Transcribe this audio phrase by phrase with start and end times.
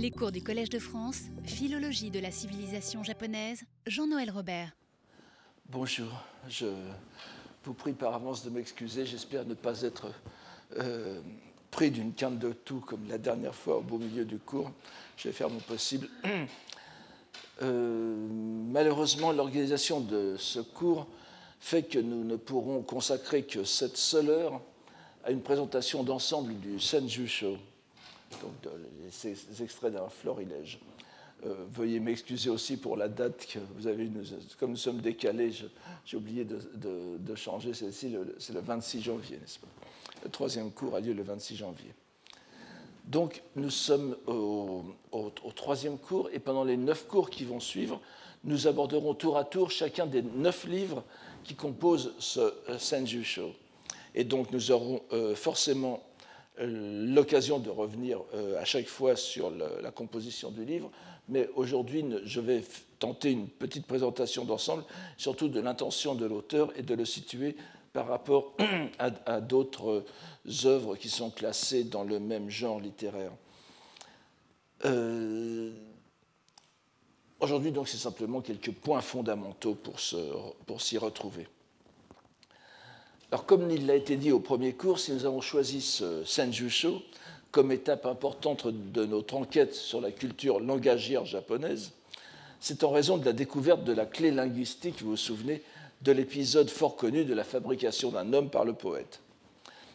[0.00, 4.70] Les cours du Collège de France, Philologie de la civilisation japonaise, Jean-Noël Robert.
[5.68, 6.66] Bonjour, je
[7.64, 10.12] vous prie par avance de m'excuser, j'espère ne pas être
[10.76, 11.20] euh,
[11.72, 14.70] pris d'une quinte de tout comme la dernière fois au beau milieu du cours.
[15.16, 16.08] Je vais faire mon possible.
[17.60, 18.14] Euh,
[18.70, 21.08] malheureusement, l'organisation de ce cours
[21.58, 24.60] fait que nous ne pourrons consacrer que cette seule heure
[25.24, 27.26] à une présentation d'ensemble du Senju
[28.42, 28.72] Donc
[29.10, 30.78] ces extraits d'un florilège.
[31.46, 34.12] Euh, veuillez m'excuser aussi pour la date que vous avez eue.
[34.58, 35.52] Comme nous sommes décalés,
[36.04, 38.16] j'ai oublié de, changer celle-ci.
[38.38, 39.68] C'est le 26 janvier, n'est-ce pas?
[40.24, 41.94] Le troisième cours a lieu le 26 janvier.
[43.08, 44.84] Donc nous sommes au,
[45.54, 48.00] troisième cours et pendant les neuf cours qui vont suivre,
[48.44, 51.02] nous aborderons tour à tour chacun des neuf livres
[51.42, 53.52] qui composent ce euh, Senju Show.
[54.14, 56.07] Et donc nous aurons euh, forcément euh,
[56.60, 60.90] l'occasion de revenir euh, à chaque fois sur la composition du livre,
[61.28, 62.62] mais aujourd'hui, je vais
[62.98, 64.84] tenter une petite présentation d'ensemble,
[65.16, 67.56] surtout de l'intention de l'auteur et de le situer
[67.92, 68.54] par rapport
[68.98, 70.04] à, d'autres
[70.64, 73.32] œuvres qui sont classées dans le même genre littéraire.
[74.84, 75.72] Euh,
[77.40, 81.46] aujourd'hui, donc, c'est simplement quelques points fondamentaux pour s'y retrouver.
[83.30, 87.02] Alors, comme il l'a été dit au premier cours, si nous avons choisi ce Senjusho
[87.50, 91.92] comme étape importante de notre enquête sur la culture langagière japonaise,
[92.58, 95.62] c'est en raison de la découverte de la clé linguistique, vous vous souvenez,
[96.00, 99.20] de l'épisode fort connu de la fabrication d'un homme par le poète.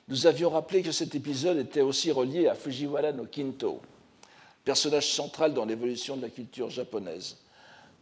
[0.09, 3.81] Nous avions rappelé que cet épisode était aussi relié à Fujiwara no Kinto,
[4.64, 7.38] personnage central dans l'évolution de la culture japonaise,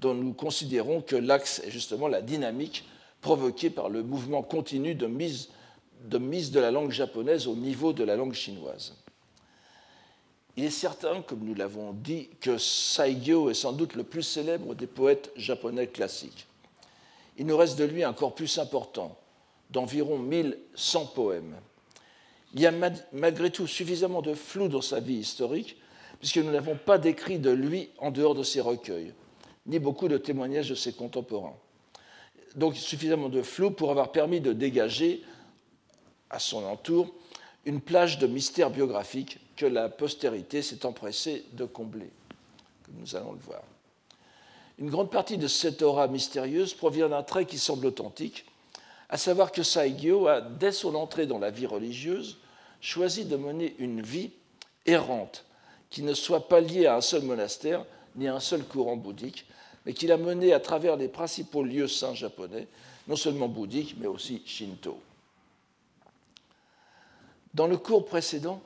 [0.01, 2.83] dont nous considérons que l'axe est justement la dynamique
[3.21, 5.49] provoquée par le mouvement continu de mise,
[6.03, 8.95] de mise de la langue japonaise au niveau de la langue chinoise.
[10.57, 14.75] Il est certain, comme nous l'avons dit, que Saigyo est sans doute le plus célèbre
[14.75, 16.47] des poètes japonais classiques.
[17.37, 19.17] Il nous reste de lui un corpus important,
[19.69, 21.55] d'environ 1100 poèmes.
[22.53, 22.73] Il y a
[23.13, 25.77] malgré tout suffisamment de flou dans sa vie historique,
[26.19, 29.13] puisque nous n'avons pas d'écrit de lui en dehors de ses recueils,
[29.67, 31.55] ni beaucoup de témoignages de ses contemporains
[32.55, 35.23] donc suffisamment de flou pour avoir permis de dégager
[36.29, 37.13] à son entour
[37.65, 42.09] une plage de mystères biographiques que la postérité s'est empressée de combler,
[42.83, 43.61] comme nous allons le voir.
[44.79, 48.45] Une grande partie de cette aura mystérieuse provient d'un trait qui semble authentique,
[49.09, 52.37] à savoir que Saigyo a, dès son entrée dans la vie religieuse,
[52.79, 54.31] choisi de mener une vie
[54.85, 55.45] errante,
[55.89, 57.85] qui ne soit pas liée à un seul monastère
[58.15, 59.45] ni à un seul courant bouddhique,
[59.85, 62.67] mais qu'il a mené à travers les principaux lieux saints japonais,
[63.07, 64.99] non seulement bouddhiques, mais aussi shinto.
[67.53, 68.61] Dans le cours précédent,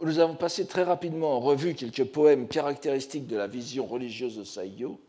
[0.00, 4.44] nous avons passé très rapidement en revue quelques poèmes caractéristiques de la vision religieuse de
[4.44, 5.00] Saigyo,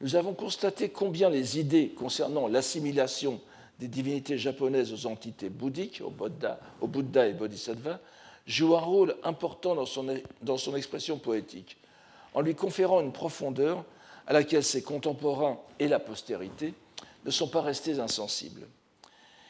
[0.00, 3.40] nous avons constaté combien les idées concernant l'assimilation
[3.78, 6.88] des divinités japonaises aux entités bouddhiques, au Bouddha, au
[7.22, 8.00] et Bodhisattva,
[8.46, 10.06] jouent un rôle important dans son,
[10.42, 11.76] dans son expression poétique,
[12.34, 13.84] en lui conférant une profondeur
[14.26, 16.74] à laquelle ses contemporains et la postérité
[17.24, 18.66] ne sont pas restés insensibles.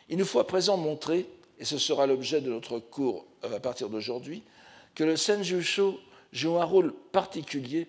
[0.09, 1.29] Il nous faut à présent montrer,
[1.59, 4.43] et ce sera l'objet de notre cours euh, à partir d'aujourd'hui,
[4.95, 5.99] que le Senjusho
[6.33, 7.89] joue un rôle particulier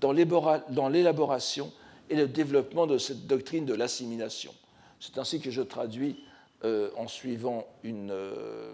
[0.00, 1.72] dans l'élaboration
[2.10, 4.54] et le développement de cette doctrine de l'assimilation.
[5.00, 6.16] C'est ainsi que je traduis
[6.64, 8.72] euh, en suivant euh,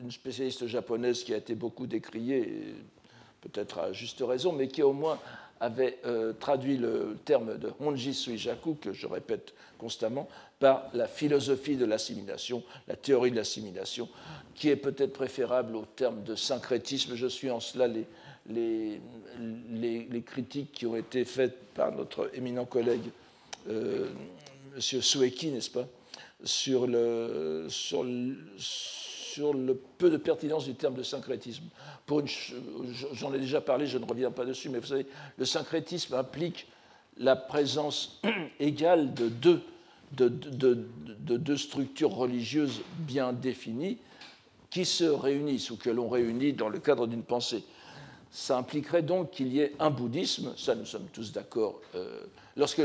[0.00, 2.74] une, spécialiste japonaise qui a été beaucoup décriée,
[3.40, 5.18] peut-être à juste raison, mais qui au moins
[5.62, 10.28] avait euh, traduit le terme de Honji Suijaku, que je répète constamment,
[10.58, 14.08] par la philosophie de l'assimilation, la théorie de l'assimilation,
[14.56, 17.14] qui est peut-être préférable au terme de syncrétisme.
[17.14, 17.88] Je suis en cela
[18.48, 19.00] les,
[20.26, 23.10] critiques qui ont été faites par notre éminent collègue
[23.68, 24.08] euh,
[24.74, 24.80] M.
[24.80, 25.86] Sueki, n'est-ce pas,
[26.42, 31.64] sur le, sur le sur le peu de pertinence du terme de syncrétisme.
[33.12, 35.06] J'en ai déjà parlé, je ne reviens pas dessus, mais vous savez,
[35.36, 36.66] le syncrétisme implique
[37.18, 38.20] la présence
[38.60, 39.62] égale de deux,
[40.12, 43.98] de, de deux structures religieuses bien définies
[44.70, 47.62] qui se réunissent ou que l'on réunit dans le cadre d'une pensée
[48.32, 52.22] ça impliquerait donc qu'il y ait un bouddhisme, ça nous sommes tous d'accord, euh,
[52.56, 52.80] lorsque,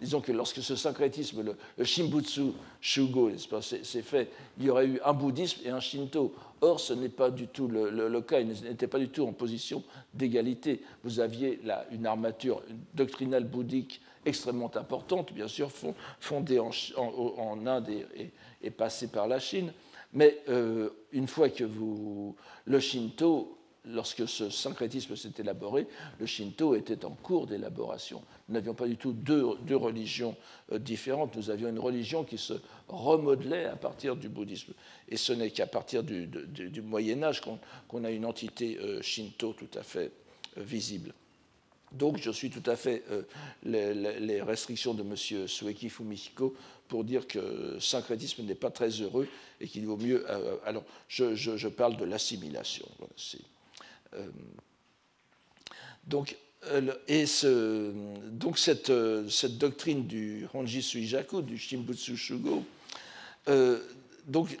[0.00, 5.12] disons que lorsque ce syncrétisme, le, Shimbutsu Shugo, c'est fait, il y aurait eu un
[5.12, 6.32] bouddhisme et un Shinto.
[6.60, 9.82] Or, ce n'est pas du tout le, cas, ils n'étaient pas du tout en position
[10.14, 10.80] d'égalité.
[11.02, 12.62] Vous aviez là une armature
[12.94, 15.68] doctrinale bouddhique extrêmement importante, bien sûr,
[16.20, 18.30] fondée en, Inde et,
[18.62, 19.72] et, passée par la Chine,
[20.12, 22.36] mais euh, une fois que vous.
[22.64, 25.86] Le Shinto lorsque ce syncrétisme s'est élaboré,
[26.20, 28.22] le Shinto était en cours d'élaboration.
[28.48, 30.36] Nous n'avions pas du tout deux, religions
[30.70, 32.54] euh, différentes, nous avions une religion qui se
[32.88, 34.72] remodelait à partir du bouddhisme.
[35.08, 36.28] Et ce n'est qu'à partir du,
[36.82, 37.40] Moyen Âge
[37.88, 40.12] qu'on a une entité euh, Shinto tout à fait
[40.58, 41.12] euh, visible.
[41.92, 43.04] Donc je suis tout à fait
[43.64, 45.46] les, restrictions de M.
[45.46, 46.54] Sueki Fumihiko
[46.88, 49.28] pour dire que le syncrétisme n'est pas très heureux
[49.60, 50.24] et qu'il vaut mieux.
[50.64, 52.88] alors, je, parle de l'assimilation.
[56.06, 57.24] Donc, euh, et
[58.30, 62.64] donc cette, euh, cette, doctrine du Honji Suijaku, du Shimbutsu Shugo,
[64.26, 64.56] donc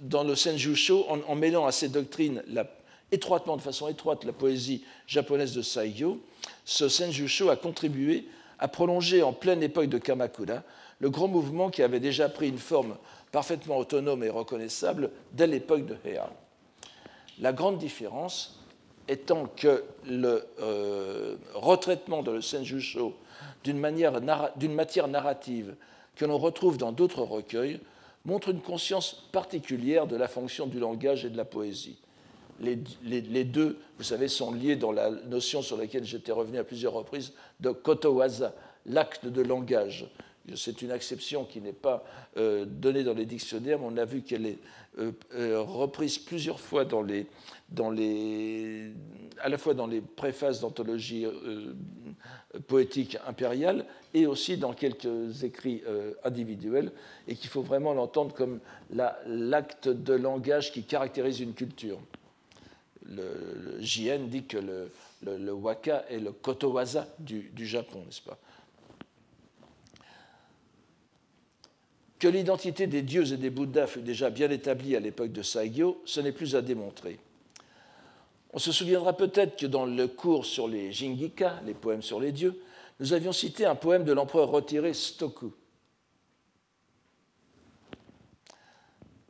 [0.00, 2.42] dans le Senjusho, en, en, mêlant à ces doctrines
[3.12, 6.20] étroitement, de façon étroite, la poésie japonaise de Saigyo,
[6.64, 8.26] ce Senjusho a contribué
[8.58, 10.62] à prolonger en pleine époque de Kamakura
[10.98, 12.96] le grand mouvement qui avait déjà pris une forme
[13.32, 16.30] parfaitement autonome et reconnaissable dès l'époque de Heian.
[17.38, 18.55] La grande différence,
[19.08, 23.14] étant que le euh, retraitement de le Senjusho
[23.64, 25.74] d'une matière narrative
[26.14, 27.80] que l'on retrouve dans d'autres recueils
[28.24, 31.98] montre une conscience particulière de la fonction du langage et de la poésie.
[32.58, 36.64] Les, les deux, vous savez, sont liés dans la notion sur laquelle j'étais revenu à
[36.64, 38.54] plusieurs reprises de kotowaza,
[38.86, 40.06] l'acte de langage,
[40.54, 42.04] c'est une exception qui n'est pas
[42.36, 44.58] euh, donnée dans les dictionnaires, mais on a vu qu'elle est
[44.98, 51.26] euh, euh, reprise plusieurs fois à la fois dans les préfaces d'anthologie
[52.68, 53.84] poétique impériale
[54.14, 55.82] et aussi dans quelques écrits
[56.24, 56.92] individuels,
[57.28, 58.60] et qu'il faut vraiment l'entendre comme
[58.90, 61.98] l'acte de langage qui caractérise une culture.
[63.04, 64.90] Le, JN dit que le,
[65.22, 68.38] le, waka est le kotowaza du, du Japon, n'est-ce pas?
[72.18, 76.00] Que l'identité des dieux et des Bouddhas fut déjà bien établie à l'époque de Saigyo,
[76.06, 77.18] ce n'est plus à démontrer.
[78.54, 82.32] On se souviendra peut-être que dans le cours sur les Jingika, les poèmes sur les
[82.32, 82.58] dieux,
[83.00, 85.52] nous avions cité un poème de l'empereur retiré Stoku,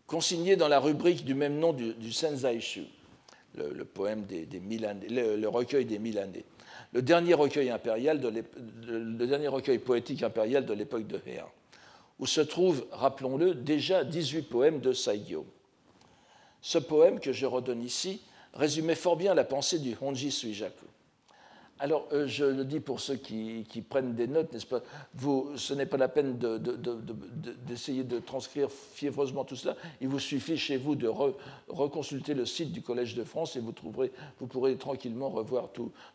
[0.06, 2.84] consigné dans la rubrique du même nom du, Senzaishu,
[3.56, 3.84] le,
[5.48, 6.44] recueil des mille années,
[6.92, 11.50] le dernier recueil, le dernier recueil poétique impérial de l'époque de Heian
[12.18, 15.46] où se trouvent, rappelons-le, déjà 18 poèmes de Saigyo.
[16.60, 18.22] Ce poème que je redonne ici
[18.54, 20.86] résumait fort bien la pensée du Honji Suijaku.
[21.78, 24.80] Alors, euh, je le dis pour ceux qui, prennent des notes, n'est-ce pas
[25.14, 26.38] vous, Ce n'est pas la peine
[27.66, 29.76] d'essayer de, transcrire fiévreusement tout cela.
[30.00, 31.06] Il vous suffit chez vous de
[31.68, 34.10] reconsulter le site du Collège de France et vous, trouverez,
[34.40, 35.68] vous pourrez tranquillement revoir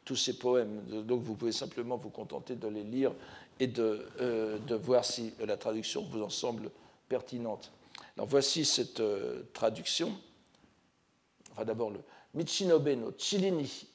[0.03, 0.81] tous ces poèmes.
[1.05, 3.13] Donc, vous pouvez simplement vous contenter de les lire
[3.59, 6.71] et de, euh, de, voir si la traduction vous en semble
[7.07, 7.71] pertinente.
[8.17, 10.11] Alors voici cette euh, traduction.
[11.51, 11.99] Enfin d'abord le
[12.33, 13.87] Michinobe no Chilini,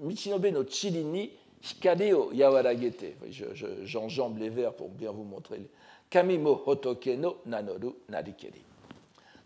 [0.00, 1.30] Michinobe no Chilini
[1.62, 3.16] Hikade o Yawaragete.
[3.84, 5.60] J'enjambe les vers pour bien vous montrer.
[6.10, 8.62] Kamimo Hotoke no Nanoru Narikeri.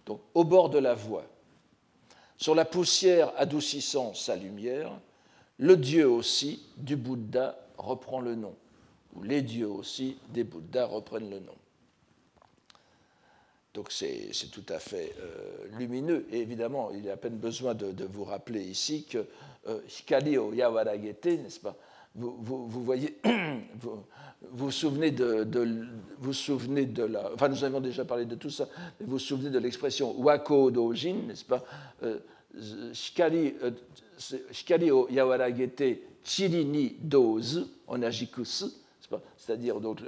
[0.07, 1.25] Donc au bord de la voie,
[2.37, 4.93] sur la poussière adoucissant sa lumière,
[5.59, 8.55] le Dieu aussi du Bouddha reprend le nom
[9.15, 11.55] où les dieux aussi des Bouddhas reprennent le nom.
[13.73, 16.27] Donc c'est tout à fait euh, lumineux.
[16.33, 19.27] Et évidemment, il y a à peine besoin de, vous rappeler ici que
[19.69, 21.77] euh, Hikari o Yawaragete, n'est-ce pas?
[22.17, 23.17] Vous, vous, voyez,
[23.77, 24.03] vous,
[24.51, 25.47] vous souvenez de,
[26.19, 27.33] vous souvenez de la.
[27.33, 28.69] Enfin, nous avons déjà parlé de tout ça,
[28.99, 31.65] mais vous vous souvenez de l'expression Wako Dojin, n'est-ce pas?
[32.03, 32.19] Euh,
[32.93, 38.73] Shikari, euh, o Yawaragete Chiri ni Dozu, onajikusu,
[39.37, 40.01] c'est-à-dire donc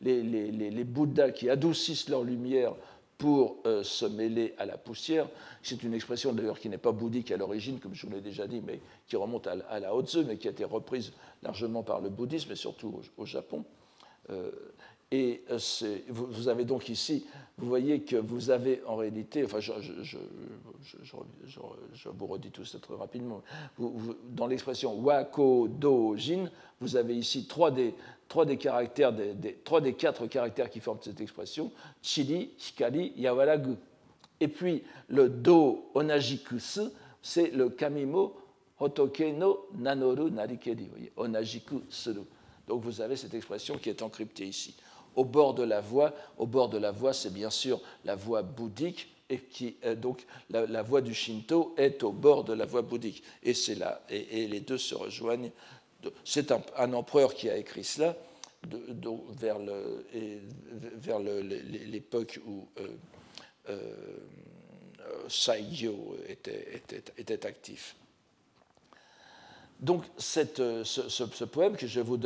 [0.00, 2.74] les, Bouddhas qui adoucissent leur lumière
[3.18, 5.28] pour euh, se mêler à la poussière.
[5.62, 8.46] C'est une expression d'ailleurs qui n'est pas bouddhique à l'origine, comme je vous l'ai déjà
[8.46, 12.08] dit, mais qui remonte à, la Tzu, mais qui a été reprise largement par le
[12.08, 13.64] bouddhisme et surtout au, Japon.
[14.30, 14.50] Euh,
[15.12, 15.58] et euh,
[16.08, 17.26] vous, avez donc ici,
[17.58, 19.72] vous voyez que vous avez en réalité, enfin je,
[22.06, 23.42] vous redis tout ça très rapidement,
[24.28, 26.48] dans l'expression wako do jin,
[26.80, 27.94] vous avez ici trois des,
[28.28, 29.12] trois des, caractères,
[29.64, 33.74] trois des quatre caractères qui forment cette expression, chili, hikari, yawaragu.
[34.38, 36.80] Et puis le do onajikus,
[37.20, 38.36] c'est le kamimo
[38.78, 41.82] hotoke no nanoru narikeri, onajiku.
[42.68, 44.76] Donc vous avez cette expression qui est encryptée ici
[45.16, 46.12] au bord de la voie.
[46.38, 50.82] Au bord de la voie, c'est bien sûr la voie bouddhique, et qui, donc la,
[50.82, 53.22] voie du Shinto est au bord de la voie bouddhique.
[53.42, 55.52] Et, c'est là, et, les deux se rejoignent.
[56.24, 58.16] C'est un, empereur qui a écrit cela
[59.38, 59.58] vers,
[61.86, 62.88] l'époque où euh,
[63.68, 67.96] euh, Saigyo était, actif.
[69.80, 70.40] Donc ce,
[70.84, 72.16] ce, poème que je vous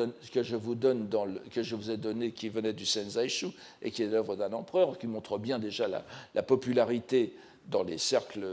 [1.91, 3.47] ai donné, qui venait du Senzaishu
[3.81, 7.35] et qui est l'œuvre d'un empereur, qui montre bien déjà la, la popularité
[7.69, 8.45] dans les cercles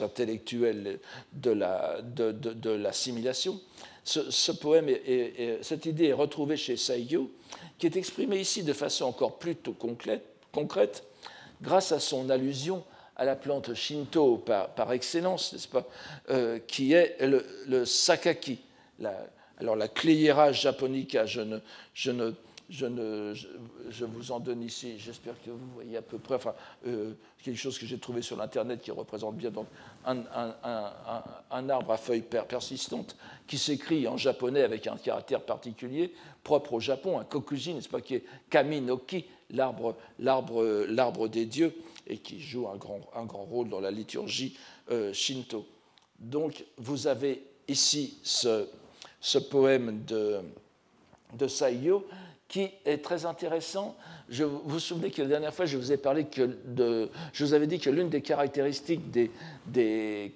[0.00, 1.00] intellectuels
[1.32, 3.52] de l'assimilation.
[3.52, 7.32] La, de, ce, poème, et cette idée est retrouvée chez Saiyo,
[7.78, 9.56] qui est exprimée ici de façon encore plus
[10.52, 11.04] concrète
[11.60, 12.84] grâce à son allusion
[13.16, 15.86] à la plante Shinto par, par excellence, n'est-ce pas,
[16.30, 18.60] euh, qui est le, sakaki.
[19.58, 21.58] Alors la Cleiera japonica, je ne,
[21.94, 22.32] je ne
[22.68, 23.34] je, ne,
[23.88, 26.54] je, vous en donne ici, j'espère que vous voyez à peu près, enfin,
[26.86, 29.66] euh, quelque chose que j'ai trouvé sur l'Internet qui représente bien donc,
[30.04, 36.12] un, un, un, arbre à feuilles persistantes qui s'écrit en japonais avec un caractère particulier,
[36.42, 41.74] propre au Japon, un kokuji, n'est-ce pas, qui est kaminoki, l'arbre des dieux,
[42.06, 44.56] et qui joue un grand, un grand rôle dans la liturgie
[44.90, 45.66] euh, shinto.
[46.18, 48.68] Donc, vous avez ici ce,
[49.20, 50.40] ce poème de,
[51.34, 51.48] de
[52.48, 53.96] qui est très intéressant.
[54.30, 56.56] Vous vous souvenez que la dernière fois, je vous ai parlé que
[57.54, 59.30] avais dit que l'une des caractéristiques des,
[59.66, 60.32] des,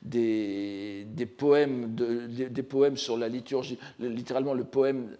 [0.00, 1.26] des
[2.62, 5.16] poèmes sur la liturgie, littéralement le poème,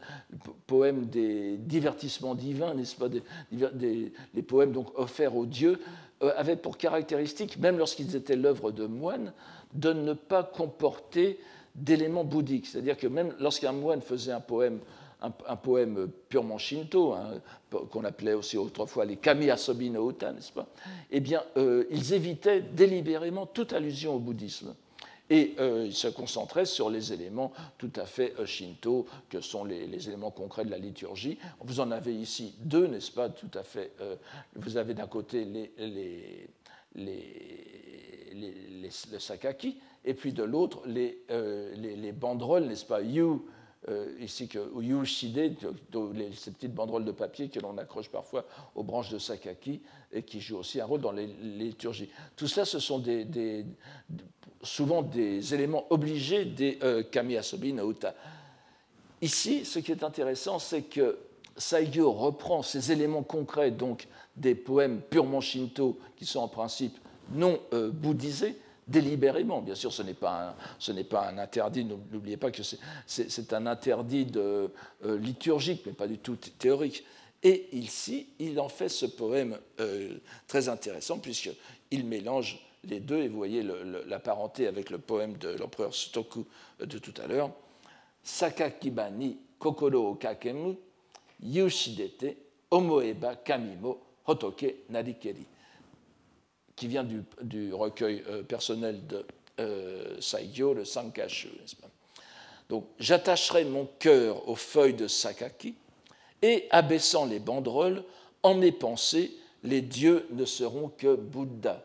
[1.06, 3.08] des divertissements divins, n'est-ce pas,
[3.52, 5.78] les poèmes donc offerts aux dieux,
[6.22, 9.32] euh, avaient pour caractéristique, même lorsqu'ils étaient l'œuvre de moines,
[9.74, 11.38] de ne pas comporter
[11.78, 12.66] d'éléments bouddhiques.
[12.66, 14.80] C'est-à-dire que même lorsqu'un moine faisait un poème,
[15.20, 17.40] un, poème purement shinto, hein,
[17.90, 20.66] qu'on appelait aussi autrefois les kami asobi no uta, n'est-ce pas
[21.10, 24.74] Eh bien, euh, ils évitaient délibérément toute allusion au bouddhisme.
[25.30, 29.64] Et euh, ils se concentraient sur les éléments tout à fait euh, shinto, que sont
[29.64, 31.36] les, éléments concrets de la liturgie.
[31.60, 33.92] Vous en avez ici deux, n'est-ce pas Tout à fait.
[34.54, 36.48] vous avez d'un côté les, les,
[36.94, 39.76] les, le sakaki,
[40.08, 43.46] et puis de l'autre, les, euh, les, banderoles, n'est-ce pas, You,
[43.90, 45.58] euh, ici, que, ou You Shide,
[46.34, 50.40] ces petites banderoles de papier que l'on accroche parfois aux branches de sakaki et qui
[50.40, 52.08] jouent aussi un rôle dans les, liturgies.
[52.36, 53.04] Tout ça, ce sont
[54.62, 58.14] souvent des éléments obligés des euh, Kami Asobi Nauta.
[59.20, 61.18] Ici, ce qui est intéressant, c'est que
[61.54, 66.96] Saigyo reprend ces éléments concrets, donc des poèmes purement shinto, qui sont en principe
[67.30, 67.60] non
[67.92, 68.56] bouddhisés,
[68.88, 69.60] délibérément.
[69.60, 72.62] Bien sûr, ce n'est pas, un interdit, n'oubliez pas que
[73.06, 74.68] c'est un interdit euh,
[75.04, 77.04] liturgique, mais pas du tout théorique.
[77.42, 80.18] Et ici, il en fait ce poème euh,
[80.48, 83.64] très intéressant, puisqu'il mélange les deux, et vous voyez
[84.06, 86.46] la parenté avec le poème de l'empereur Stoku
[86.80, 87.50] de tout à l'heure.
[88.22, 90.76] Sakakibani kokoro o kakemu
[91.42, 92.36] yushidete
[92.70, 95.46] omoeba kamimo hotoke narikeri
[96.78, 97.04] qui vient
[97.42, 99.26] du, recueil euh, personnel de
[99.58, 101.48] euh, Saigyo, le Sankashu,
[102.68, 105.74] Donc, j'attacherai mon cœur aux feuilles de Sakaki,
[106.40, 108.04] et abaissant les banderoles,
[108.44, 109.32] en mes pensées,
[109.64, 111.84] les dieux ne seront que Bouddha.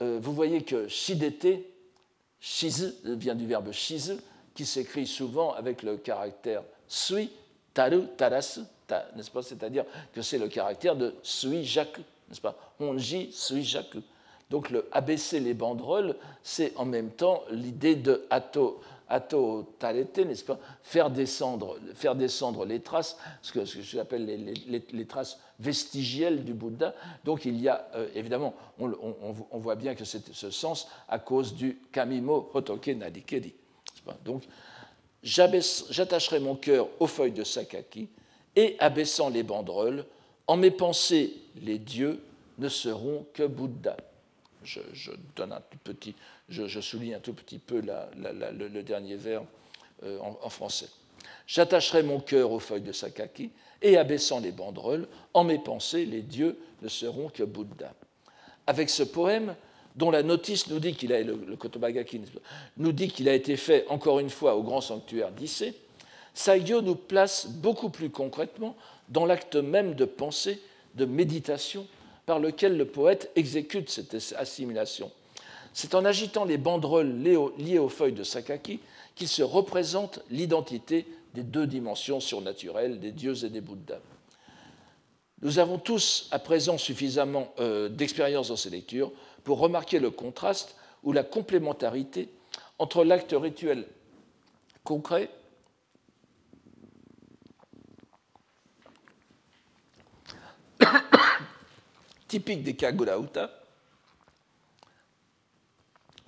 [0.00, 1.66] Euh, vous voyez que Shidete,
[2.40, 4.14] Shizu, vient du verbe Shizu,
[4.54, 7.30] qui s'écrit souvent avec le caractère Sui,
[7.74, 8.60] Taru, Tarasu,
[9.14, 9.42] n'est-ce pas?
[9.42, 9.84] C'est-à-dire
[10.14, 12.56] que c'est le caractère de Sui, Jaku n'est-ce pas?
[12.78, 13.98] Onji suijaku.
[14.50, 20.44] Donc le abaisser les banderoles, c'est en même temps l'idée de ato, ato tarete, n'est-ce
[20.44, 20.58] pas?
[20.82, 26.94] Faire descendre, faire descendre les traces, ce que, j'appelle les, les, traces vestigielles du Bouddha.
[27.24, 31.54] Donc il y a, euh, évidemment, on, voit bien que c'est ce sens à cause
[31.54, 33.54] du kamimo hotoke nadikeri.
[34.24, 34.42] Donc
[35.22, 38.08] j'attacherai mon cœur aux feuilles de Sakaki
[38.56, 40.04] et abaissant les banderoles,
[40.50, 42.20] en mes pensées, les dieux
[42.58, 43.96] ne seront que Bouddha.
[44.64, 44.80] Je,
[45.36, 46.12] donne un tout petit,
[46.48, 49.44] je, souligne un tout petit peu le, dernier vers
[50.02, 50.88] euh, en, français.
[51.46, 56.22] J'attacherai mon cœur aux feuilles de Sakaki et abaissant les banderoles, en mes pensées, les
[56.22, 57.94] dieux ne seront que Bouddha.
[58.66, 59.54] Avec ce poème,
[59.94, 61.22] dont la notice nous dit qu'il a,
[62.76, 65.76] nous dit qu'il a été fait encore une fois au grand sanctuaire d'Issé,
[66.34, 68.76] Saigyo nous place beaucoup plus concrètement
[69.10, 70.60] dans l'acte même de pensée,
[70.94, 71.86] de méditation,
[72.26, 75.10] par lequel le poète exécute cette assimilation.
[75.72, 77.16] C'est en agitant les banderoles
[77.58, 78.80] liées aux feuilles de Sakaki
[79.14, 84.00] qu'il se représente l'identité des deux dimensions surnaturelles des dieux et des Bouddhas.
[85.42, 89.12] Nous avons tous à présent suffisamment euh, d'expérience dans ces lectures
[89.42, 92.28] pour remarquer le contraste ou la complémentarité
[92.78, 93.86] entre l'acte rituel
[94.84, 95.30] concret
[102.28, 103.50] typique des Kagurauta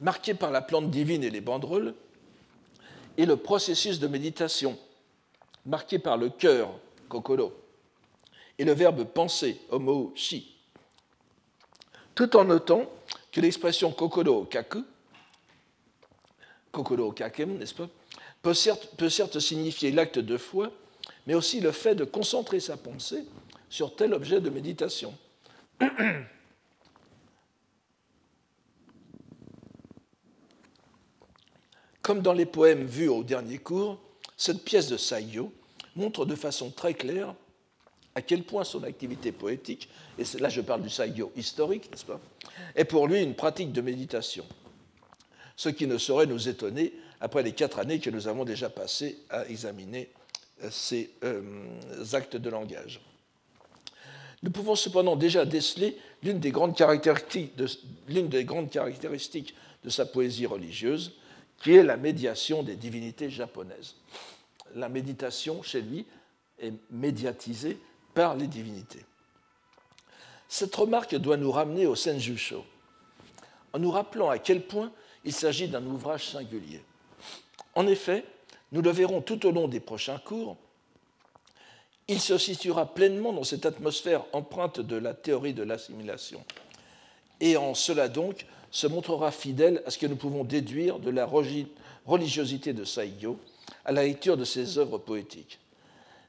[0.02, 1.94] marqué par la plante divine et les banderoles,
[3.16, 4.78] et le processus de méditation,
[5.64, 6.70] marqué par le cœur,
[7.08, 7.52] kokoro,
[8.58, 10.56] et le verbe penser, homo shi,
[12.14, 12.90] tout en notant
[13.30, 14.84] que l'expression kokoro kaku,
[16.72, 17.88] kokoro kakem, n'est-ce pas,
[18.42, 20.72] peut certes signifier l'acte de foi,
[21.26, 23.24] mais aussi le fait de concentrer sa pensée
[23.72, 25.16] sur tel objet de méditation.
[32.02, 33.98] Comme dans les poèmes vus au dernier cours,
[34.36, 35.54] cette pièce de Saïo
[35.96, 37.34] montre de façon très claire
[38.14, 39.88] à quel point son activité poétique,
[40.18, 42.20] et là je parle du Saïo historique, n'est-ce pas,
[42.76, 44.44] est pour lui une pratique de méditation.
[45.56, 49.20] Ce qui ne saurait nous étonner après les quatre années que nous avons déjà passées
[49.30, 50.10] à examiner
[50.62, 51.40] euh, ces euh,
[52.12, 53.00] actes de langage.
[54.42, 57.54] Nous pouvons cependant déjà déceler l'une des, grandes caractéristiques
[59.84, 61.12] de, sa poésie religieuse,
[61.62, 63.94] qui est la médiation des divinités japonaises.
[64.74, 66.06] La méditation, chez lui,
[66.58, 67.78] est médiatisée
[68.14, 69.04] par les divinités.
[70.48, 72.64] Cette remarque doit nous ramener au Senjusho,
[73.72, 74.92] en nous rappelant à quel point
[75.24, 76.82] il s'agit d'un ouvrage singulier.
[77.74, 78.24] En effet,
[78.72, 80.56] nous le verrons tout au long des prochains cours,
[82.08, 86.44] il se situera pleinement dans cette atmosphère empreinte de la théorie de l'assimilation.
[87.40, 91.28] Et en cela donc, se montrera fidèle à ce que nous pouvons déduire de la
[92.06, 93.38] religiosité de Saigyo
[93.84, 95.58] à la lecture de ses œuvres poétiques.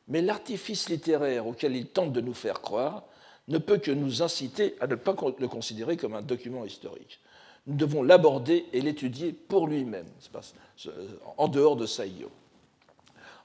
[0.08, 3.04] Mais l'artifice littéraire auquel il tente de nous faire croire
[3.48, 7.20] ne peut que nous inciter à ne pas le considérer comme un document historique.
[7.68, 10.08] Nous devons l'aborder et l'étudier pour lui-même,
[11.38, 12.30] en dehors de Saigyo,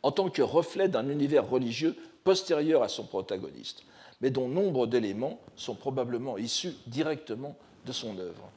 [0.03, 1.97] en tant que reflet d'un univers religieux
[2.29, 3.85] postérieur à son protagoniste,
[4.21, 7.57] mais dont nombre d'éléments sont probablement issus directement
[7.87, 8.51] de son œuvre.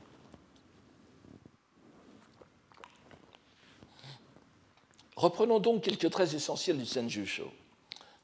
[5.15, 7.45] Reprenons donc quelques traits essentiels du Senjusho.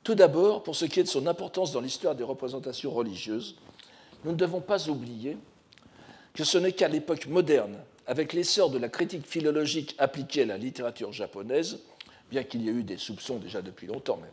[0.04, 3.56] Tout d'abord, pour ce qui est de son importance dans l'histoire des représentations religieuses,
[4.26, 5.38] nous ne devons pas oublier
[6.34, 10.58] que ce n'est qu'à l'époque moderne, avec l'essor de la critique philologique appliquée à la
[10.58, 11.80] littérature japonaise,
[12.32, 14.30] bien qu'il y ait eu des soupçons déjà depuis longtemps même,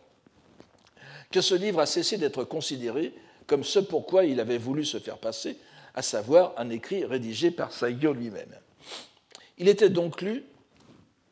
[1.34, 3.12] que ce livre a cessé d'être considéré
[3.48, 5.58] comme ce pourquoi il avait voulu se faire passer,
[5.92, 8.56] à savoir un écrit rédigé par Saigyo lui-même.
[9.58, 10.44] Il était donc lu,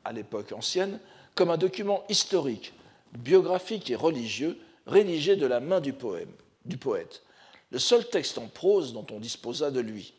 [0.04, 0.98] à l'époque ancienne,
[1.36, 2.72] comme un document historique,
[3.12, 6.32] biographique et religieux rédigé de la main du, poème,
[6.64, 7.22] du poète,
[7.70, 10.14] le seul texte en prose dont on disposa de lui.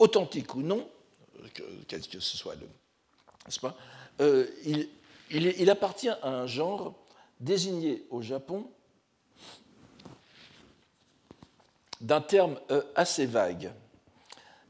[0.00, 0.88] Authentique ou non,
[1.86, 2.56] quel que ce soit.
[2.56, 3.76] N'est-ce pas
[4.20, 4.44] euh,
[5.30, 6.96] il, appartient à un genre
[7.38, 8.68] désigné au Japon
[12.00, 13.72] d'un terme euh, assez vague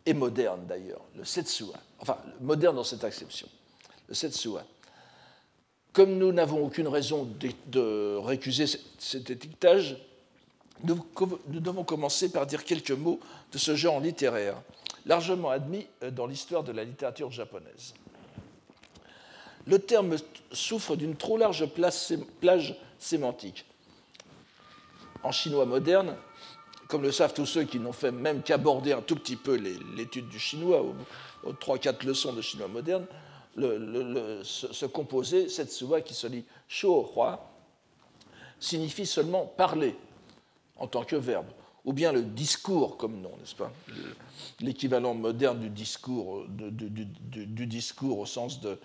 [0.07, 1.75] et moderne d'ailleurs, le setsua.
[2.01, 3.49] Enfin, moderne dans cette acception,
[4.09, 4.65] le setsua.
[5.93, 7.29] Comme nous n'avons aucune raison
[7.67, 8.67] de, récuser
[8.99, 9.97] cet étiquetage,
[10.85, 11.05] nous,
[11.49, 13.19] devons commencer par dire quelques mots
[13.53, 14.63] de ce genre littéraire,
[15.07, 17.95] largement admis euh, dans l'histoire de la littérature japonaise.
[19.67, 20.17] Le terme
[20.53, 21.67] souffre d'une trop large
[22.41, 23.67] plage sémantique.
[25.23, 26.17] En chinois moderne,
[26.89, 29.55] comme le savent tous ceux qui n'ont fait même qu'aborder un tout petit peu
[29.97, 30.83] l'étude du chinois,
[31.45, 33.07] aux, trois, quatre leçons de chinois moderne,
[33.57, 36.45] ce, composé, cette soua qui se lit
[36.83, 37.51] roi,
[38.59, 39.95] signifie seulement parler
[40.79, 41.47] en tant que verbe,
[41.85, 43.71] ou bien le discours comme nom, n'est-ce pas?
[44.61, 48.79] L'équivalent moderne du discours, du, discours au sens de,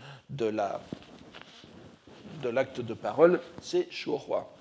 [2.50, 4.53] l'acte de, parole, c'est roi.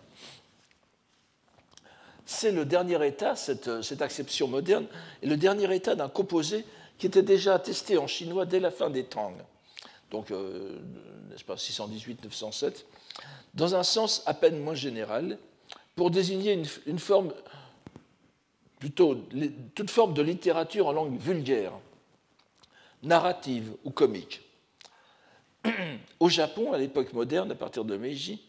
[2.32, 4.86] C'est le dernier état, cette, cette acception moderne,
[5.22, 6.64] et le dernier état d'un composé
[6.98, 9.34] qui était déjà attesté en chinois dès la fin des Tang
[10.12, 10.78] donc euh,
[11.30, 12.84] n'est-ce pas 618-907,
[13.54, 15.38] dans un sens à peine moins général,
[15.96, 17.32] pour désigner une, forme,
[18.78, 19.26] plutôt
[19.74, 21.72] toute forme de littérature en langue vulgaire,
[23.02, 24.42] narrative ou comique.
[26.20, 28.42] Au Japon, à l'époque moderne, à partir de Meiji,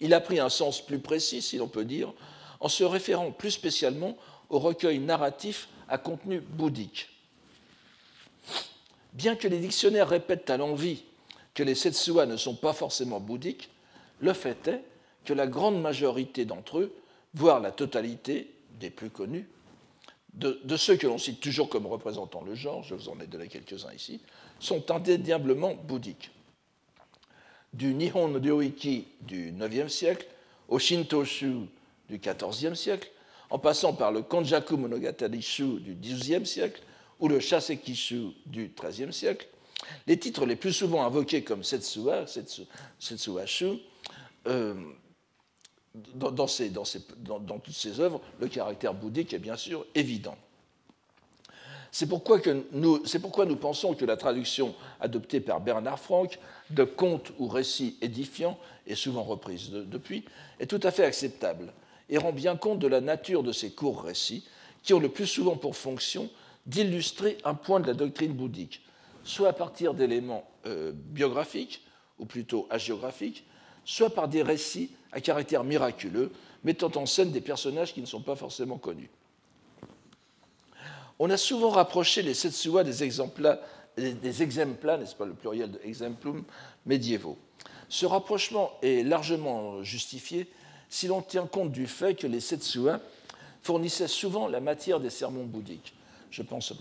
[0.00, 2.12] il a pris un sens plus précis, si l'on peut dire,
[2.62, 4.16] en se référant plus spécialement
[4.48, 7.08] au recueil narratif à contenu bouddhique.
[9.12, 11.02] Bien que les dictionnaires répètent à l'envi
[11.54, 13.68] que les Setsua ne sont pas forcément bouddhiques,
[14.20, 14.84] le fait est
[15.24, 16.94] que la grande majorité d'entre eux,
[17.34, 19.48] voire la totalité des plus connus,
[20.34, 23.48] de, ceux que l'on cite toujours comme représentant le genre, je vous en ai donné
[23.48, 24.20] quelques-uns ici,
[24.60, 26.30] sont indéniablement bouddhiques.
[27.74, 30.26] Du Nihon Ryoiki du IXe siècle
[30.68, 31.66] au Shintoshu
[32.12, 33.10] du XIVe siècle,
[33.50, 36.82] en passant par le Konjaku Monogatari Shu du XIIe siècle,
[37.18, 39.48] ou le Shasekishu du XIIIe siècle,
[40.06, 42.26] les titres les plus souvent invoqués comme Setsua,
[42.98, 43.78] Setsuashu,
[44.46, 44.74] euh,
[46.14, 50.36] dans, toutes ces œuvres, le caractère bouddhique est bien sûr évident.
[51.90, 52.40] C'est pourquoi,
[52.72, 56.38] nous, pourquoi nous pensons que la traduction adoptée par Bernard Franck
[56.70, 60.24] de contes ou récits édifiants, et souvent reprise depuis,
[60.58, 61.72] est tout à fait acceptable
[62.12, 64.44] et rend bien compte de la nature de ces courts récits
[64.82, 66.28] qui ont le plus souvent pour fonction
[66.66, 68.82] d'illustrer un point de la doctrine bouddhique,
[69.24, 71.82] soit à partir d'éléments euh, biographiques,
[72.18, 73.46] ou plutôt hagiographiques,
[73.86, 76.30] soit par des récits à caractère miraculeux,
[76.64, 79.10] mettant en scène des personnages qui ne sont pas forcément connus.
[81.18, 86.44] On a souvent rapproché les Setsuwa des, des exemples, n'est-ce pas le pluriel de exemplum,
[86.84, 87.38] médiévaux.
[87.88, 90.46] Ce rapprochement est largement justifié
[90.92, 93.00] si l'on tient compte du fait que les Setsuwa
[93.62, 95.94] fournissaient souvent la matière des sermons bouddhiques.
[96.30, 96.74] Je pense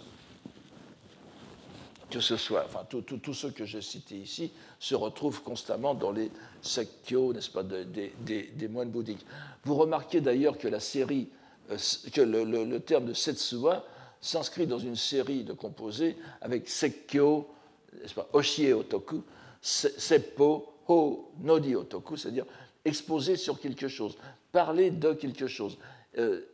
[2.10, 6.30] que ce soit, enfin, tous ceux que j'ai cités ici se retrouvent constamment dans les
[6.62, 9.26] sekkyo, n'est-ce pas, des, moines bouddhiques.
[9.64, 11.30] Vous remarquez d'ailleurs que la série,
[11.72, 11.78] euh,
[12.12, 13.86] que le, terme de Setsuwa
[14.20, 17.48] s'inscrit dans une série de composés avec sekkyo,
[17.94, 19.24] n'est-ce pas, oshie otoku,
[19.62, 22.46] seppo, ho, nodi otoku, c'est-à-dire
[22.86, 24.18] exposer sur quelque chose,
[24.52, 25.78] parler de quelque chose.
[26.18, 26.48] Euh,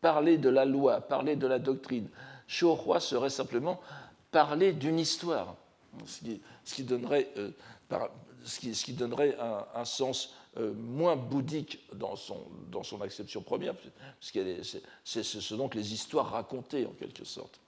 [0.00, 2.08] parler de la loi, parler de la doctrine.
[2.46, 3.80] Shohua serait simplement
[4.30, 5.56] parler d'une histoire,
[6.04, 7.50] ce qui, donnerait, euh,
[8.88, 9.36] donnerait
[9.74, 12.36] un, sens euh, moins bouddhique dans son,
[12.70, 14.30] dans son acception première, parce
[15.04, 17.58] c'est ce donc les histoires racontées en quelque sorte.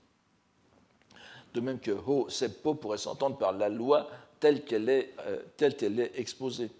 [1.54, 5.14] De même que Ho Seppo pourrait s'entendre par la loi telle qu'elle est,
[5.56, 6.70] telle qu'elle est exposée.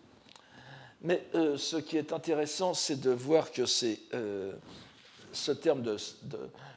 [1.03, 1.23] Mais
[1.57, 3.99] ce qui est intéressant, c'est de voir que c'est
[5.33, 5.97] ce terme de,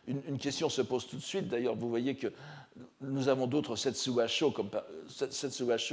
[0.08, 1.48] une, question se pose tout de suite.
[1.48, 2.28] D'ailleurs, vous voyez que
[3.02, 4.70] nous avons d'autres Setsuwasho, comme,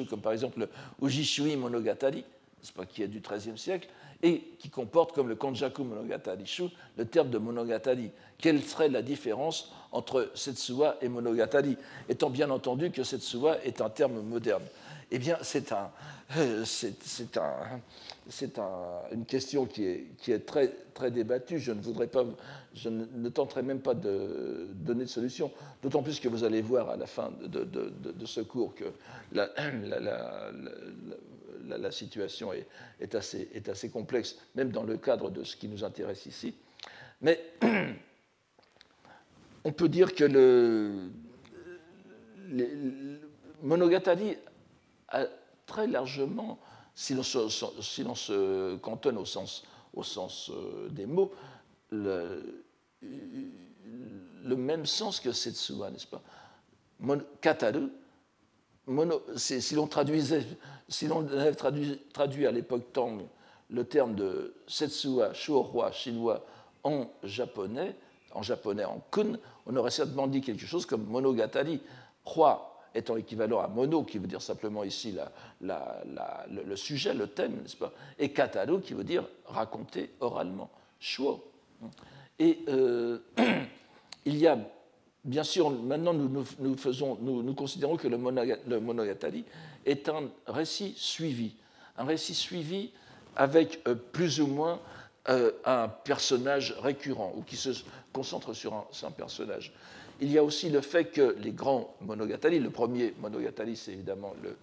[0.09, 0.69] comme par exemple le
[1.07, 2.25] Ujishui Monogatari,
[2.89, 3.89] qui est du XIIIe siècle,
[4.23, 6.65] et qui comporte, comme le Konjaku Monogatari Shu,
[6.97, 8.11] le terme de Monogatari.
[8.39, 11.77] Quelle serait la différence entre Setsuwa et Monogatari?
[12.09, 14.65] Étant bien entendu que Setsuwa est un terme moderne.
[15.11, 15.91] Eh bien, c'est un,
[16.65, 17.81] c'est un,
[18.59, 21.61] un, une question qui est, qui est, très, très débattue.
[21.61, 22.25] Je ne voudrais pas,
[22.75, 26.91] je ne tenterai même pas de donner de solution, d'autant plus que vous allez voir
[26.91, 28.85] à la fin de, de, de, ce cours que
[29.33, 29.49] la,
[29.85, 30.51] la,
[31.69, 32.67] la, situation est,
[33.01, 36.57] est, assez, est, assez, complexe, même dans le cadre de ce qui nous intéresse ici.
[37.21, 37.41] Mais
[39.65, 41.11] on peut dire que le,
[42.49, 43.21] le
[43.63, 44.37] Monogatari
[45.67, 46.59] très largement,
[46.95, 47.49] si l'on se,
[47.81, 48.05] si
[48.83, 49.63] cantonne au sens,
[50.51, 51.33] euh, des mots,
[51.91, 52.63] le,
[54.57, 56.23] même sens que Setsuwa, n'est-ce pas?
[57.41, 57.91] Kataru,
[58.87, 60.47] mono, si l'on traduisait,
[60.89, 63.23] si l'on avait traduit, à l'époque Tang
[63.69, 66.47] le terme de Setsuwa, Shuorua chinois
[66.85, 67.97] en japonais,
[68.33, 71.81] en japonais en kun, on aurait certainement dit quelque chose comme monogatari,
[72.25, 75.17] roi étant équivalent à mono, qui veut dire simplement ici
[75.61, 81.45] le, sujet, le thème, n'est-ce pas Et kataru, qui veut dire raconter oralement, shuo.
[82.39, 83.19] Et euh,
[84.25, 84.59] il y a,
[85.25, 89.45] bien sûr, maintenant nous, faisons, nous, considérons que le, monogatari
[89.85, 91.55] est un récit suivi,
[91.97, 92.91] un récit suivi
[93.37, 94.81] avec euh, plus ou moins
[95.29, 97.71] euh, un personnage récurrent ou qui se
[98.13, 99.73] concentre sur un personnage.
[100.21, 104.35] Il y a aussi le fait que les grands monogatari, le premier monogatari, c'est évidemment
[104.43, 104.57] le,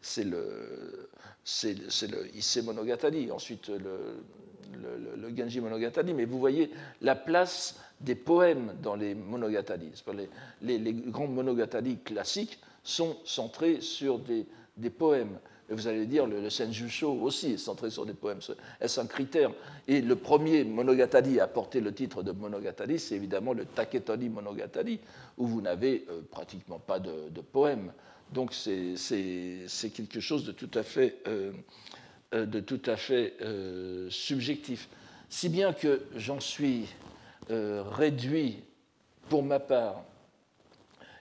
[0.00, 1.08] c'est le,
[1.44, 1.74] c'est,
[2.10, 4.22] le Issei Monogatari, ensuite le,
[5.16, 9.90] le, Genji Monogatari, mais vous voyez la place des poèmes dans les monogatari.
[10.62, 15.38] Les, grands monogatari classiques sont centrés sur des poèmes.
[15.72, 18.40] Et vous allez dire, le, le Senjusho aussi est centré sur des poèmes.
[18.78, 19.50] Est-ce un critère
[19.88, 25.00] Et le premier Monogatari à porter le titre de Monogatari, c'est évidemment le Taketoni Monogatari,
[25.38, 27.90] où vous n'avez euh, pratiquement pas de, de poèmes.
[28.34, 28.96] Donc c'est
[29.94, 31.52] quelque chose de tout à fait, euh,
[32.34, 33.32] euh, de tout à fait
[34.10, 34.90] subjectif.
[35.30, 36.86] Si bien que j'en suis
[37.48, 38.58] réduit,
[39.30, 40.04] pour ma part,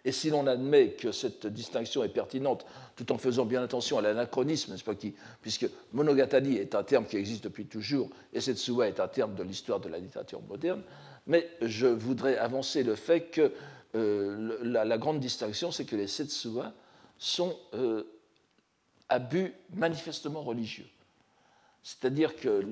[0.04, 2.66] et si l'on admet que cette distinction est pertinente,
[3.04, 7.18] tout en faisant bien attention à l'anachronisme, pas, qui, puisque monogatari est un terme qui
[7.18, 10.84] existe depuis toujours, et Setsuwa est un terme de l'histoire de la littérature moderne,
[11.26, 13.52] mais je voudrais avancer le fait que
[13.96, 16.74] euh, la, grande distinction, c'est que les Setsuwa
[17.18, 18.04] sont euh,
[19.10, 20.88] à but manifestement religieux.
[21.82, 22.64] C'est-à-dire que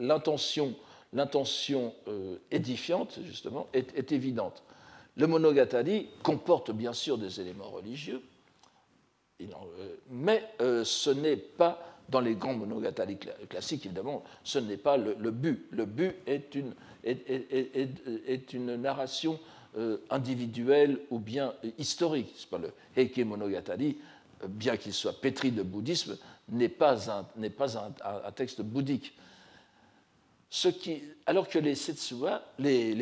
[0.00, 0.74] l'intention
[1.14, 1.94] l'intention
[2.50, 4.62] édifiante, justement, est, évidente.
[5.16, 8.22] Le monogatari comporte bien sûr des éléments religieux,
[10.10, 15.66] mais ce n'est pas dans les grands monogatari classiques, évidemment, ce n'est pas le, but.
[15.70, 16.54] Le but est
[18.54, 19.40] une, narration
[19.76, 22.46] euh, individuelle ou bien historique.
[22.50, 23.96] Pas le Heike Monogatari,
[24.44, 26.18] euh, bien qu'il soit pétri de bouddhisme,
[26.50, 27.24] n'est pas un,
[28.32, 29.14] texte bouddhique.
[30.54, 32.94] Ce qui, alors que les Setsuwa, les,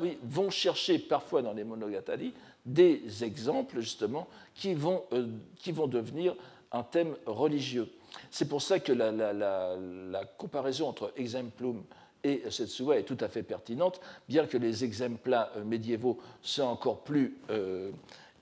[0.00, 2.34] oui, vont chercher parfois dans les Monogatari
[2.66, 4.26] des exemples justement
[4.56, 6.34] qui vont, euh, qui vont devenir
[6.72, 7.88] un thème religieux.
[8.32, 11.84] C'est pour ça que la, comparaison entre exemplum
[12.24, 17.38] et Setsuwa est tout à fait pertinente, bien que les exemples médiévaux soient encore plus
[17.50, 17.92] euh,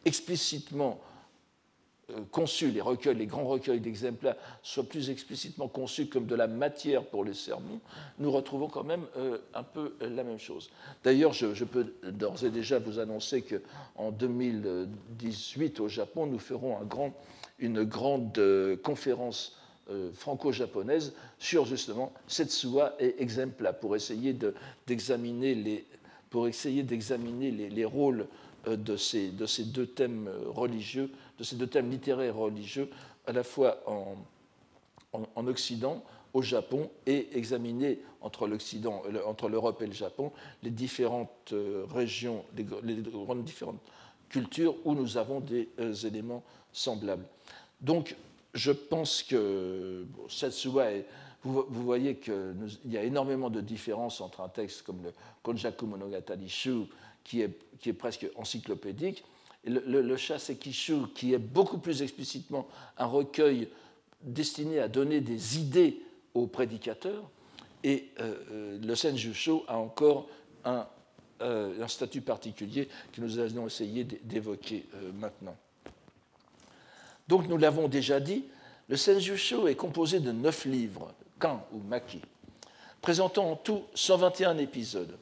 [0.07, 1.08] explicitement euh,
[2.31, 7.05] conçus, les recueils, les grands recueils d'exemplaires soient plus explicitement conçus comme de la matière
[7.05, 7.81] pour les sermons,
[8.19, 10.71] nous retrouvons quand même euh, un peu la même chose.
[11.05, 16.79] D'ailleurs, je, peux d'ores et déjà vous annoncer qu'en 2018 au Japon, nous ferons
[17.59, 19.57] une grande euh, conférence
[19.91, 24.37] euh, franco-japonaise sur justement Setsuwa et Exempla pour essayer
[24.87, 25.85] d'examiner les,
[26.31, 28.27] pour essayer d'examiner les, rôles
[28.67, 29.31] euh, de ces
[29.65, 32.91] deux thèmes religieux, de ces deux thèmes littéraires religieux,
[33.27, 34.17] à la fois en,
[35.13, 36.03] en, Occident,
[36.35, 41.55] au Japon, et examiner entre l'Occident, entre l'Europe et le Japon, les différentes
[41.95, 43.81] régions, les, les différentes
[44.29, 45.69] cultures où nous avons des
[46.07, 47.25] éléments semblables.
[47.81, 48.17] Donc,
[48.55, 50.91] je pense que Setsuwa
[51.45, 56.49] vous, voyez qu'il y a énormément de différences entre un texte comme le Konjaku Monogatari
[56.49, 56.85] Shu,
[57.23, 59.25] qui est, qui est presque encyclopédique,
[59.65, 63.69] le, le, qui est beaucoup plus explicitement un recueil
[64.23, 66.01] destiné à donner des idées
[66.35, 67.31] aux prédicateurs,
[67.85, 70.29] et euh, euh, le Senjushu a encore
[70.65, 70.87] un,
[71.43, 75.57] euh, un, statut particulier que nous allons essayer d'évoquer maintenant.
[77.29, 78.45] Donc nous l'avons déjà dit,
[78.89, 82.21] le Senjusho est composé de neuf livres, kan ou maki,
[83.01, 85.17] présentant en tout 121 épisodes,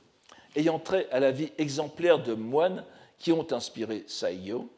[0.54, 2.84] ayant trait à la vie exemplaire de moines
[3.18, 4.68] qui ont inspiré Saiyo,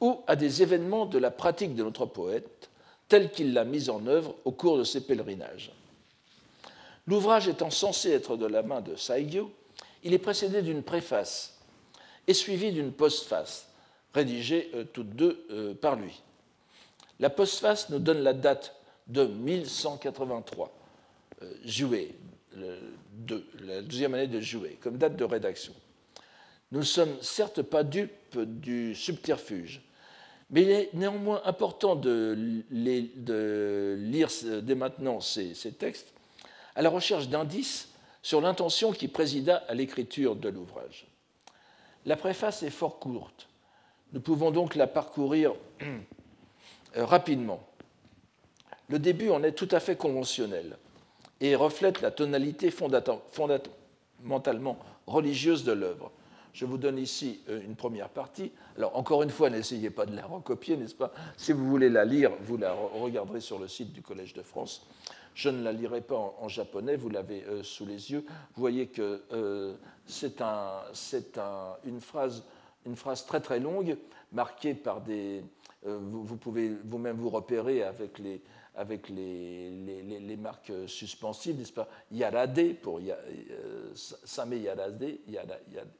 [0.00, 2.70] ou à des événements de la pratique de notre poète,
[3.08, 5.72] tel qu'il l'a mise en œuvre au cours de ses pèlerinages.
[7.06, 9.52] L'ouvrage étant censé être de la main de Saiyo,
[10.02, 11.58] il est précédé d'une préface
[12.26, 13.68] et suivi d'une postface,
[14.14, 16.22] rédigée euh, toutes deux euh, par lui.
[17.18, 18.74] La postface nous donne la date
[19.08, 20.72] de 1183,
[21.42, 21.52] euh,
[23.60, 25.74] la deuxième année de Juillet, comme date de rédaction.
[26.72, 29.82] Nous ne sommes certes pas dupes du subterfuge,
[30.50, 34.28] mais il est néanmoins important de, lire
[34.62, 36.12] dès maintenant ces, textes
[36.74, 37.88] à la recherche d'indices
[38.22, 41.06] sur l'intention qui présida à l'écriture de l'ouvrage.
[42.06, 43.48] La préface est fort courte.
[44.12, 45.54] Nous pouvons donc la parcourir
[46.96, 47.60] Euh, rapidement.
[48.88, 50.76] Le début en est tout à fait conventionnel
[51.40, 56.10] et reflète la tonalité fondamentalement religieuse de l'œuvre.
[56.52, 58.52] Je vous donne ici euh, une première partie.
[58.76, 61.12] Alors, encore une fois, n'essayez pas de la recopier, n'est-ce pas?
[61.36, 64.86] Si vous voulez la lire, vous la regarderez sur le site du Collège de France.
[65.34, 68.24] Je ne la lirai pas en, japonais, vous l'avez euh, sous les yeux.
[68.54, 70.82] Vous voyez que c'est un,
[71.84, 72.44] une, phrase,
[72.84, 73.96] une phrase très très longue,
[74.32, 75.42] marquée par des,
[75.86, 78.42] euh, vous, pouvez vous-même vous repérer avec les,
[78.74, 81.88] avec les, les, marques suspensives, n'est-ce pas?
[82.12, 84.54] Yarade pour euh, Same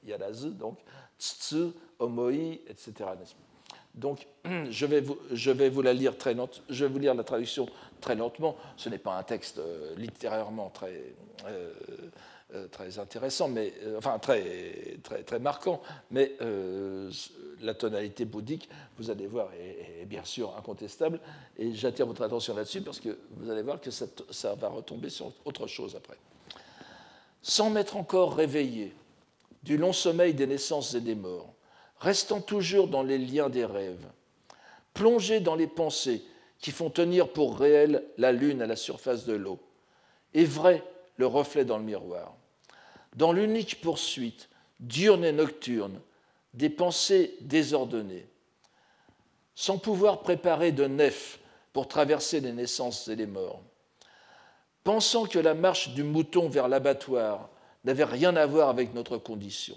[0.04, 0.78] Yarazu, donc
[1.18, 2.92] Tsu, Omoi, etc.
[3.94, 4.26] Donc,
[4.70, 7.24] je vais, vous, je vais vous la lire très lente, je vais vous lire la
[7.24, 7.68] traduction
[8.00, 8.56] très lentement.
[8.76, 11.14] Ce n'est pas un texte euh, littérairement très,
[11.46, 11.72] euh,
[12.70, 17.10] très intéressant, mais, euh, enfin très, marquant, mais euh,
[17.60, 21.20] la tonalité bouddhique, vous allez voir, est, bien sûr incontestable,
[21.58, 25.32] et j'attire votre attention là-dessus parce que vous allez voir que ça, va retomber sur
[25.44, 26.16] autre chose après.
[27.42, 28.94] Sans m'être encore réveillé
[29.62, 31.52] du long sommeil des naissances et des morts,
[31.98, 34.06] restant toujours dans les liens des rêves,
[34.94, 36.22] plongé dans les pensées
[36.58, 39.58] qui font tenir pour réel la lune à la surface de l'eau,
[40.34, 40.82] et vrai
[41.16, 42.34] le reflet dans le miroir
[43.16, 46.00] dans l'unique poursuite, diurne et nocturne,
[46.54, 48.26] des pensées désordonnées,
[49.54, 51.38] sans pouvoir préparer de nef
[51.72, 53.62] pour traverser les naissances et les morts,
[54.84, 57.50] pensant que la marche du mouton vers l'abattoir
[57.84, 59.76] n'avait rien à voir avec notre condition,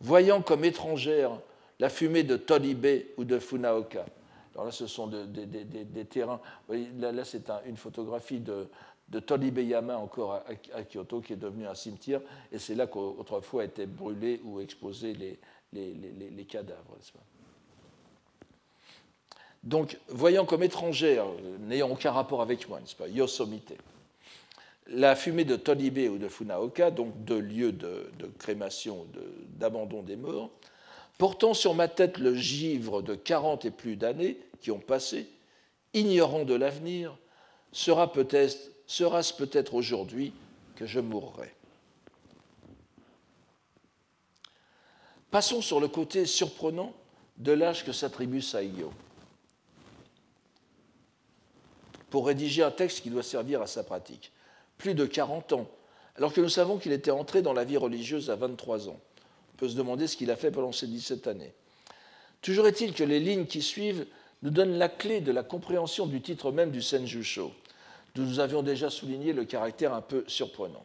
[0.00, 1.38] voyant comme étrangère
[1.78, 4.04] la fumée de Tolibe ou de Funaoka.
[4.54, 6.40] Alors là, ce sont des terrains.
[6.68, 8.68] Là c'est une photographie de,
[9.10, 10.44] de Tolibeyama encore
[10.74, 12.20] à, Kyoto, qui est devenu un cimetière,
[12.52, 15.38] et c'est là qu'autrefois étaient brûlés ou exposés les,
[15.72, 16.96] les, cadavres.
[19.64, 21.26] Donc, voyant comme étrangère,
[21.60, 23.74] n'ayant aucun rapport avec moi, n'est-ce pas, Yosomite,
[24.86, 29.06] la fumée de Tolibe ou de Funaoka, donc deux lieux de, de crémation,
[29.58, 30.50] d'abandon des morts,
[31.18, 35.28] portant sur ma tête le givre de 40 et plus d'années qui ont passé,
[35.94, 37.16] ignorant de l'avenir,
[37.72, 38.56] sera peut-être,
[38.90, 40.32] sera-ce peut-être aujourd'hui
[40.74, 41.54] que je mourrai.
[45.30, 46.92] Passons sur le côté surprenant
[47.36, 48.92] de l'âge que s'attribue Saïyo
[52.10, 54.32] pour rédiger un texte qui doit servir à sa pratique.
[54.76, 55.70] Plus de 40 ans,
[56.16, 58.98] alors que nous savons qu'il était entré dans la vie religieuse à 23 ans
[59.56, 61.54] peut se demander ce qu'il a fait pendant ces 17 années.
[62.42, 64.06] Toujours est-il que les lignes qui suivent
[64.42, 67.52] nous donnent la clé de la compréhension du titre même du Senjusho,
[68.14, 70.84] d'où nous avions déjà souligné le caractère un peu surprenant.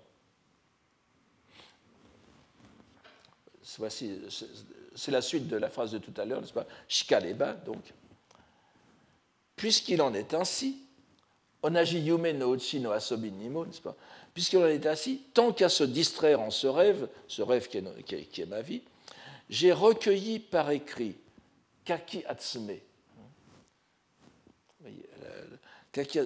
[3.63, 6.67] C'est la suite de la phrase de tout à l'heure, n'est-ce pas?
[6.87, 7.93] Shikaleba, donc.
[9.55, 10.77] Puisqu'il en est ainsi,
[11.63, 13.95] onaji yume no uchi no asobi nimo, n'est-ce pas?
[14.33, 18.45] Puisqu'il en est ainsi, tant qu'à se distraire en ce rêve, ce rêve qui est,
[18.45, 18.81] ma vie,
[19.49, 21.15] j'ai recueilli par écrit
[21.85, 22.77] Kaki Atsume.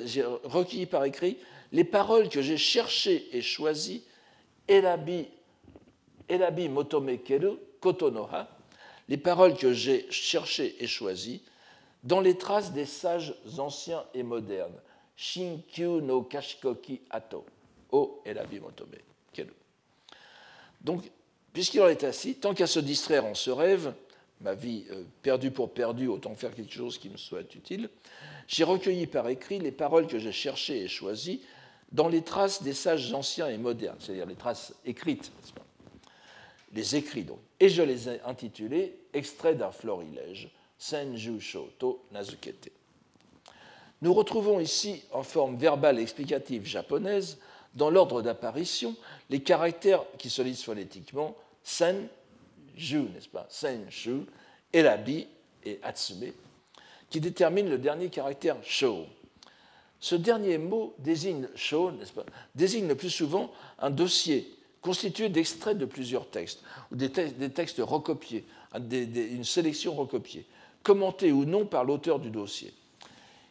[0.05, 1.37] J'ai recueilli par écrit
[1.71, 4.03] les paroles que j'ai cherchées et choisies,
[4.67, 5.27] Elabi,
[6.27, 8.49] Elabi Motome Keru Kotonoha,
[9.07, 11.41] les paroles que j'ai cherchées et choisies
[12.03, 14.79] dans les traces des sages anciens et modernes,
[15.15, 17.45] Shinkyu no Kashikoki Ato.
[17.91, 18.95] O et la bimotome.
[20.81, 21.03] Donc,
[21.51, 23.93] puisqu'il en est ainsi, tant qu'à se distraire en ce rêve,
[24.41, 27.89] ma vie euh, perdue pour perdue, autant faire quelque chose qui me soit utile,
[28.49, 31.41] j'ai recueilli par écrit les paroles que j'ai cherchées et choisies
[31.91, 35.31] dans les traces des sages anciens et modernes, c'est-à-dire les traces écrites,
[36.73, 37.37] les écrits donc.
[37.59, 42.71] Et je les ai intitulés Extraits d'un florilège, Senju Shoto Nazukete.
[44.01, 47.37] Nous retrouvons ici, en forme verbale explicative japonaise,
[47.75, 48.95] dans l'ordre d'apparition,
[49.29, 52.07] les caractères qui se lisent phonétiquement sen,
[52.75, 53.45] ju, n'est-ce pas?
[53.49, 54.21] Sen, shu,
[54.73, 55.27] elabi
[55.63, 56.31] et atsume,
[57.09, 59.05] qui déterminent le dernier caractère sho.
[59.99, 65.77] Ce dernier mot désigne sho, n'est-ce pas Désigne le plus souvent un dossier constitué d'extraits
[65.77, 70.45] de plusieurs textes, ou des, textes, recopiés, une sélection recopiée,
[70.83, 72.73] commentés ou non par l'auteur du dossier.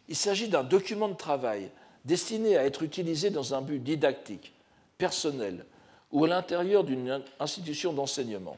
[0.08, 1.70] Il s'agit d'un document de travail
[2.06, 4.52] destiné à être utilisé dans un but didactique,
[4.96, 5.66] personnel
[6.10, 8.56] ou à l'intérieur d'une institution d'enseignement.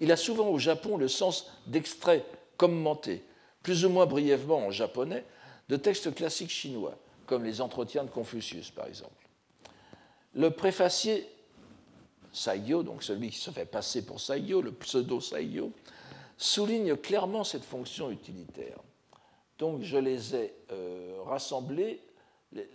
[0.00, 2.24] Il a souvent au Japon le sens d'extrait
[2.56, 3.24] commenté,
[3.62, 5.24] plus ou moins brièvement en japonais,
[5.68, 9.28] de textes classiques chinois, comme les entretiens de Confucius par exemple.
[10.34, 11.28] Le préfacier
[12.32, 15.72] Saigyo, donc celui qui se fait passer pour Saigyo, le pseudo Saigyo,
[16.38, 18.78] souligne clairement cette fonction utilitaire.
[19.58, 22.00] Donc je les ai euh, rassemblés,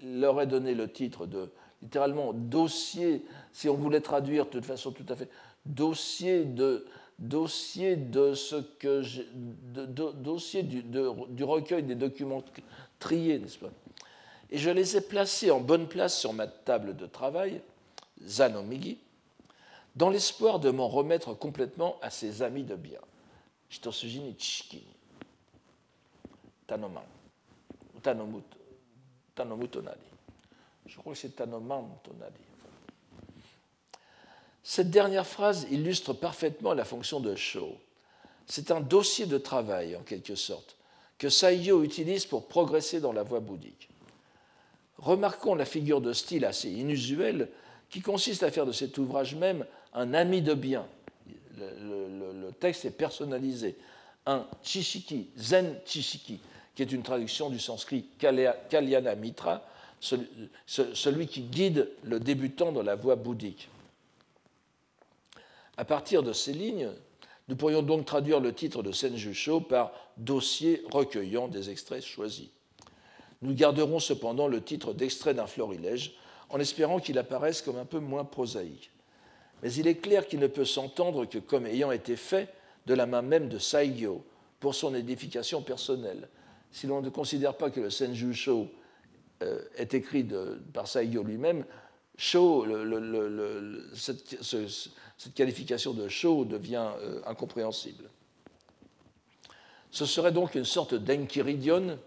[0.04, 1.50] leur ai donné le titre de
[1.82, 5.30] littéralement dossier, si on voulait traduire de toute façon tout à fait,
[5.66, 6.86] dossier de
[7.20, 9.04] dossier de ce que
[10.14, 12.44] dossier du, recueil des documents
[13.00, 13.72] triés, n'est-ce pas?
[14.50, 17.62] Et je les ai placés en bonne place sur ma table de travail,
[18.24, 18.98] Zanomigi,
[19.96, 23.00] dans l'espoir de m'en remettre complètement à ses amis de bien.
[23.70, 24.84] Chishikini.
[26.66, 27.04] Tanoman,
[28.02, 30.00] Tanomu Tonadi.
[30.86, 32.47] Je crois que c'est Tanoman Tonadi.
[34.70, 37.78] Cette dernière phrase illustre parfaitement la fonction de Sho.
[38.48, 40.76] C'est un dossier de travail, en quelque sorte,
[41.18, 43.88] que Saiyo utilise pour progresser dans la voie bouddhique.
[44.98, 47.48] Remarquons la figure de style assez inusuelle
[47.90, 50.86] qui consiste à faire de cet ouvrage même un ami de bien.
[51.58, 53.78] Le, le texte est personnalisé.
[54.26, 56.42] Un chishiki, zen chishiki,
[56.76, 59.66] qui est une traduction du sanskrit Kalyana Mitra,
[60.02, 63.70] celui qui guide le débutant dans la voie bouddhique.
[65.78, 66.90] À partir de ces lignes,
[67.48, 72.50] nous pourrions donc traduire le titre de Senjusho par dossier recueillant des extraits choisis.
[73.42, 76.16] Nous garderons cependant le titre d'extrait d'un florilège
[76.50, 78.92] en espérant qu'il apparaisse comme un peu moins prosaïque.
[79.62, 82.50] Mais il est clair qu'il ne peut s'entendre que comme ayant été fait
[82.86, 84.26] de la main même de Saigyo
[84.60, 86.30] pour son édification personnelle,
[86.72, 88.68] si l'on ne considère pas que le Senju Sho
[89.44, 90.28] euh, est écrit
[90.74, 91.64] par Saigyo lui-même,
[92.18, 92.66] Sho,
[93.94, 98.10] cette, qualification de Sho devient euh, incompréhensible.
[99.92, 102.00] Ce serait donc une sorte d'enkiridion,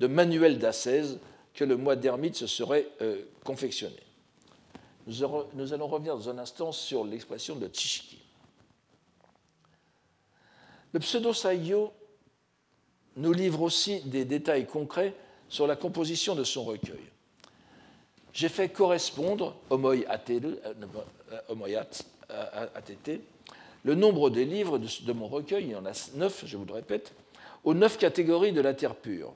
[0.00, 1.18] de manuel d'ascèse,
[1.52, 4.00] que le mois d'ermite se serait euh, confectionné.
[5.06, 8.22] Nous, allons revenir dans un instant sur l'expression de Tchishki.
[10.92, 11.92] Le pseudo-Saigyo
[13.16, 15.14] nous livre aussi des détails concrets
[15.48, 17.09] sur la composition de son recueil.
[18.32, 20.06] J'ai fait correspondre, homoy
[23.82, 26.74] le nombre des livres de, mon recueil, il y en a neuf, je vous le
[26.74, 27.14] répète,
[27.64, 29.32] aux neuf catégories de la terre pure.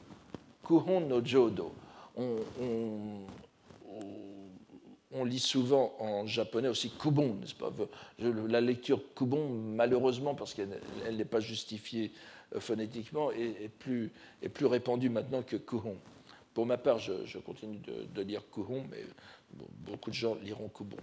[0.67, 1.73] Kuhon no Jodo.
[5.17, 7.73] On, lit souvent en japonais aussi kubon, n'est-ce pas?
[8.19, 10.81] La lecture kubon, malheureusement, parce qu'elle
[11.13, 12.13] n'est pas justifiée
[12.55, 15.97] euh, phonétiquement, est, plus, est plus répandue maintenant que kuhon.
[16.55, 19.05] Pour ma part, je, continue de, lire kuhon, mais
[19.53, 20.97] beaucoup de gens liront kubon.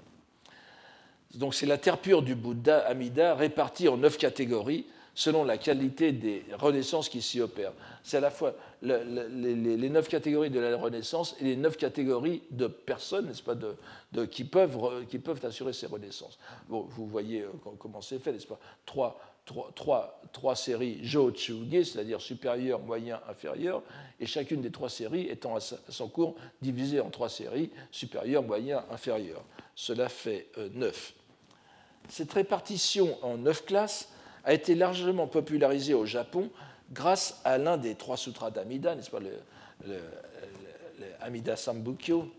[1.35, 6.13] Donc c'est la terre pure du Bouddha Amida répartie en neuf catégories selon la qualité
[6.13, 7.73] des renaissances qui s'y opèrent.
[8.01, 12.67] C'est à la fois les, neuf catégories de la renaissance et les neuf catégories de
[12.67, 13.55] personnes, n'est-ce pas,
[14.27, 16.39] qui, peuvent, assurer ces renaissances.
[16.69, 18.59] Vous voyez euh, comment c'est fait, n'est-ce pas?
[18.85, 23.81] Trois, trois, trois, séries Jo-Chuge, c'est-à-dire supérieur, moyen, inférieur,
[24.19, 28.83] et chacune des trois séries étant à son cours divisée en trois séries, supérieur, moyen,
[28.91, 29.43] inférieur.
[29.75, 31.13] Cela fait euh, neuf.
[32.09, 34.09] Cette répartition en neuf classes
[34.43, 36.49] a été largement popularisée au Japon
[36.91, 39.99] grâce à l'un des trois sutras d'Amida, n'est-ce pas, le,
[41.21, 42.31] Amida Sambukyo,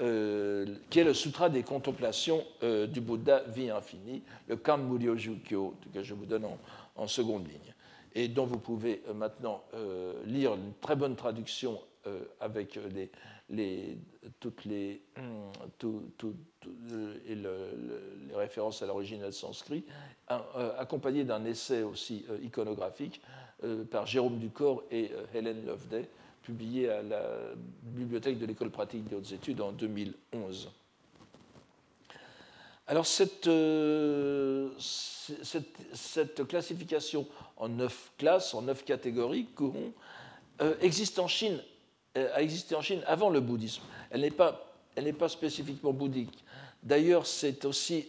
[0.00, 5.74] euh, qui est le sutra des contemplations euh, du Bouddha vie infinie, le Kanmuryo Jukyo,
[5.92, 6.46] que je vous donne
[6.94, 7.74] en, seconde ligne,
[8.14, 9.64] et dont vous pouvez euh, maintenant
[10.24, 11.80] lire une très bonne traduction
[12.40, 12.78] avec
[13.50, 13.98] les,
[14.40, 15.02] toutes les,
[17.28, 19.84] et les références à l'original sanskrit,
[20.78, 23.20] accompagné d'un essai aussi iconographique
[23.90, 26.08] par Jérôme Ducor et Hélène Loveday,
[26.48, 27.22] publié à la
[27.82, 30.70] bibliothèque de l'école pratique des hautes études en 2011.
[32.86, 33.04] Alors
[33.48, 37.26] euh, cette, classification
[37.58, 39.46] en neuf classes, en neuf catégories,
[40.62, 41.62] euh, existe en Chine,
[42.16, 43.82] euh, a existé en Chine avant le bouddhisme.
[44.10, 44.72] Elle n'est pas,
[45.18, 46.42] pas spécifiquement bouddhique.
[46.82, 48.08] D'ailleurs, c'est aussi,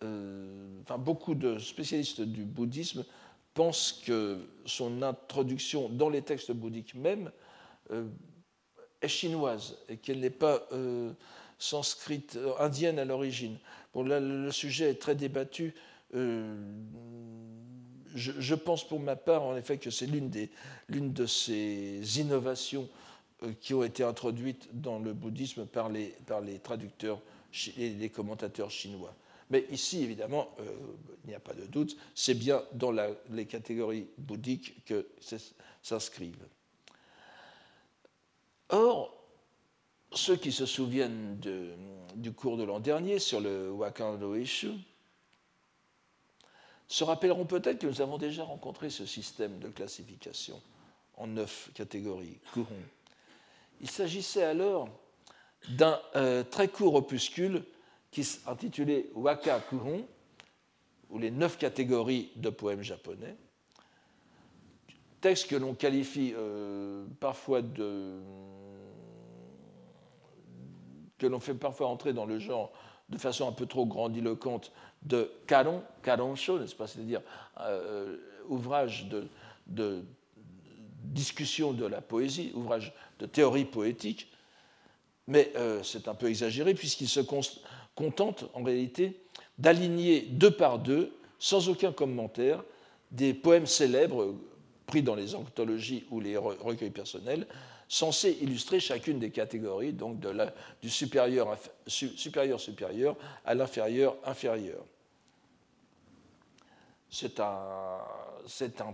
[0.00, 3.04] enfin, beaucoup de spécialistes du bouddhisme
[3.54, 7.30] pense que son introduction dans les textes bouddhiques même
[7.90, 8.06] euh,
[9.00, 11.12] est chinoise et qu'elle n'est pas euh,
[11.58, 13.58] sanscrite, euh, indienne à l'origine.
[13.92, 15.74] Bon, là, le sujet est très débattu.
[16.12, 16.64] je,
[18.54, 20.30] pense pour ma part, en effet, que c'est l'une,
[20.88, 22.88] de ces innovations
[23.60, 27.20] qui ont été introduites dans le bouddhisme par les, par les traducteurs
[27.76, 29.14] et les commentateurs chinois.
[29.52, 30.64] Mais ici, évidemment, euh,
[31.24, 32.90] il n'y a pas de doute, c'est bien dans
[33.28, 35.06] les catégories bouddhiques que
[35.82, 36.48] s'inscrivent.
[38.70, 39.14] Or,
[40.10, 41.38] ceux qui se souviennent
[42.14, 44.70] du cours de l'an dernier sur le Wakando Ishu
[46.88, 50.62] se rappelleront peut-être que nous avons déjà rencontré ce système de classification
[51.18, 52.38] en neuf catégories,
[53.82, 54.88] Il s'agissait alors
[55.68, 57.62] d'un euh, très court opuscule
[58.12, 60.06] qui s'intitulait Waka Kuhon,
[61.10, 63.36] ou les neuf catégories de poèmes japonais.
[65.20, 68.20] Texte que l'on qualifie euh, parfois de.
[71.18, 72.72] que l'on fait parfois entrer dans le genre
[73.08, 76.86] de façon un peu trop grandiloquente de karon, karonsho, n'est-ce pas?
[76.86, 77.20] C'est-à-dire
[77.60, 78.16] euh,
[78.48, 79.28] ouvrage de,
[79.66, 80.04] de,
[81.04, 84.32] discussion de la poésie, ouvrage de théorie poétique,
[85.26, 87.20] mais euh, c'est un peu exagéré puisqu'il se,
[87.94, 89.20] contente en réalité
[89.58, 92.62] d'aligner deux par deux, sans aucun commentaire,
[93.10, 94.34] des poèmes célèbres
[94.86, 97.46] pris dans les anthologies ou les recueils personnels,
[97.88, 100.18] censés illustrer chacune des catégories, donc
[100.80, 104.82] du supérieur supérieur, supérieur à l'inférieur inférieur.
[107.10, 108.00] C'est un,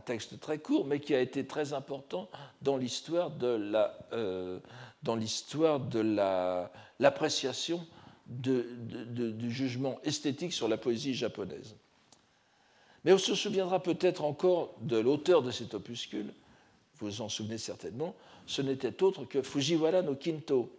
[0.05, 2.29] texte très court, mais qui a été très important
[2.61, 3.73] dans l'histoire de
[4.13, 4.59] euh,
[5.05, 6.01] dans l'histoire de
[6.99, 7.87] l'appréciation
[8.29, 11.75] du jugement esthétique sur la poésie japonaise.
[13.05, 16.33] Mais on se souviendra peut-être encore de l'auteur de cet opuscule,
[16.99, 18.15] vous vous en souvenez certainement,
[18.47, 20.71] ce n'était autre que Fujiwara no Kinto,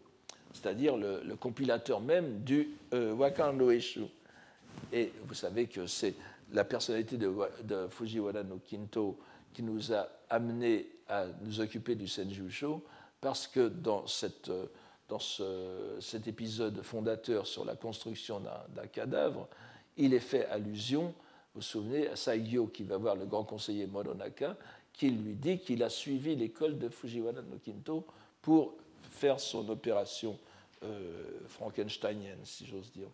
[0.53, 4.01] c'est-à-dire le, compilateur même du euh, Wakan no Eshu.
[4.91, 6.15] Et vous savez que c'est
[6.51, 9.17] la personnalité de, Fujiwara no Kinto
[9.53, 12.83] qui nous a amené à nous occuper du Senjusho,
[13.21, 14.51] parce que dans cette
[15.09, 15.19] dans
[15.99, 19.47] cet épisode fondateur sur la construction d'un cadavre,
[19.97, 21.07] il est fait allusion,
[21.53, 24.55] vous vous souvenez, à Saigyo qui va voir le grand conseiller Moronaka,
[24.93, 28.05] qui lui dit qu'il a suivi l'école de Fujiwara no Kinto
[28.41, 28.75] pour
[29.09, 30.37] faire son opération
[30.83, 33.09] euh, frankensteinienne, si j'ose dire.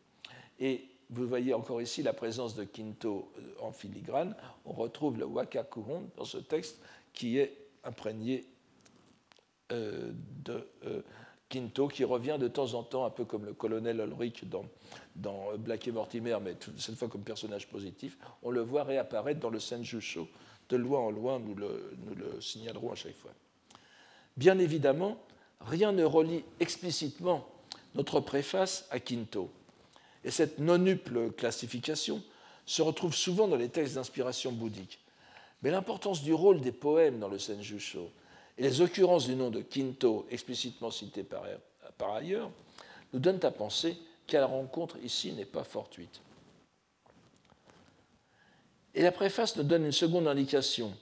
[0.60, 4.36] Et vous voyez encore ici la présence de Quinto euh, en filigrane.
[4.66, 6.80] On retrouve le wakakuhon dans ce texte
[7.14, 8.46] qui est imprégné
[9.72, 10.12] euh,
[10.44, 10.68] de
[11.50, 14.66] Quinto, qui revient de temps en temps, un peu comme le colonel Ulrich dans,
[15.16, 18.18] dans Black et Mortimer, mais cette fois comme personnage positif.
[18.42, 20.28] On le voit réapparaître dans le Senjusho.
[20.70, 23.32] De loin en loin, nous le, nous le signalerons à chaque fois.
[24.36, 25.18] Bien évidemment,
[25.62, 27.48] rien ne relie explicitement
[27.94, 29.52] notre préface à Quinto.
[30.24, 32.24] Et cette non-uple classification
[32.66, 35.00] se retrouve souvent dans les textes d'inspiration bouddhique.
[35.62, 38.10] Mais l'importance du rôle des poèmes dans le Senjusho
[38.58, 41.44] les occurrences du nom de Quinto explicitement cité par,
[42.14, 42.52] ailleurs
[43.14, 43.98] nous donnent à penser
[44.28, 46.22] qu'à la rencontre ici n'est pas fortuite.
[48.94, 50.94] Et la préface nous donne une seconde indication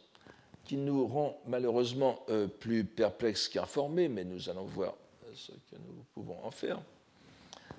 [0.65, 4.95] qui nous rend malheureusement euh, plus perplexes qu'informés, mais nous allons voir
[5.25, 6.81] euh, ce que nous pouvons en faire.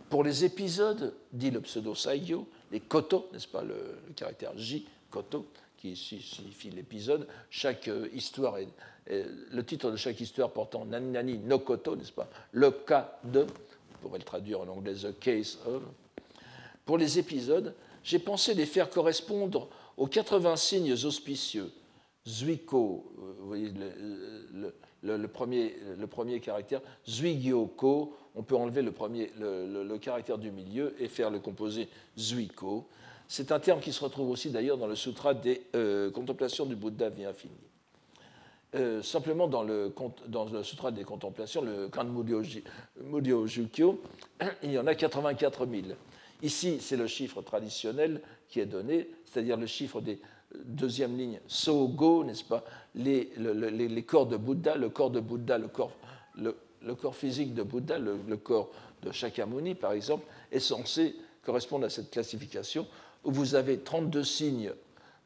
[0.08, 5.46] Pour les épisodes, dit le pseudo-saigyo, les koto, n'est-ce pas, le, caractère J, koto,
[5.84, 8.68] qui signifie l'épisode, chaque euh, histoire est,
[9.06, 13.40] le titre de chaque histoire portant nani nani no koto, n'est-ce pas, le cas de,
[13.42, 15.82] on pourrait le traduire en anglais the case of.
[16.86, 19.68] Pour les épisodes, j'ai pensé les faire correspondre
[19.98, 21.70] aux 80 signes auspicieux
[22.26, 23.70] Zuiko, euh, vous voyez
[25.02, 30.94] le, premier, le premier caractère, Zuigyoko, on peut enlever le, premier, le, caractère du milieu
[30.98, 32.88] et faire le composé Zuiko.
[33.28, 36.76] C'est un terme qui se retrouve aussi d'ailleurs dans le Sutra des euh, contemplations du
[36.76, 37.54] Bouddha vie infinie.
[38.74, 39.94] Euh, simplement dans le,
[40.52, 42.06] le Sutra des contemplations, le Kan
[43.46, 44.02] Jukyo,
[44.62, 45.82] il y en a 84 000.
[46.42, 50.20] Ici, c'est le chiffre traditionnel qui est donné, c'est-à-dire le chiffre des
[50.64, 52.64] deuxième ligne, Sogo, n'est-ce pas?
[52.94, 53.30] Les,
[54.06, 55.92] corps de Bouddha, le corps de Bouddha, le corps,
[56.36, 56.54] le,
[56.94, 58.70] corps physique de Bouddha, le, corps
[59.02, 62.86] de Shakyamuni, par exemple, est censé correspondre à cette classification
[63.24, 64.72] où vous avez 32 signes,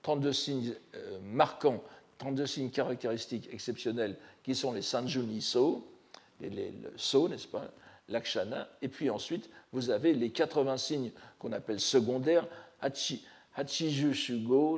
[0.03, 1.83] 32 signes euh, marquants,
[2.19, 5.87] 32 signes caractéristiques exceptionnels qui sont les Sanjuni So,
[6.41, 7.71] les, les, le So, n'est-ce pas
[8.09, 12.47] L'Akshana, et puis ensuite vous avez les 80 signes qu'on appelle secondaires,
[12.81, 13.25] Hachi,
[13.55, 14.15] Hachiju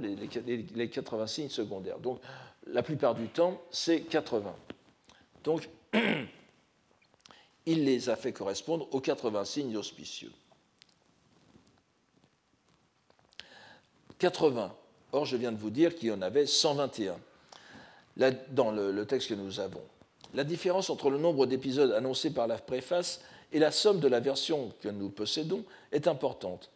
[0.00, 1.98] les, les, 80 signes secondaires.
[1.98, 2.20] Donc,
[2.66, 4.54] la plupart du temps, c'est 80.
[5.44, 5.68] Donc,
[7.66, 10.32] il les a fait correspondre aux 80 signes auspicieux.
[14.20, 14.72] 80.
[15.12, 17.16] Or, je viens de vous dire qu'il y en avait 121
[18.16, 19.82] Là, dans le, texte que nous avons.
[20.34, 23.20] La différence entre le nombre d'épisodes annoncés par la préface
[23.52, 26.70] et la somme de la version que nous possédons est importante.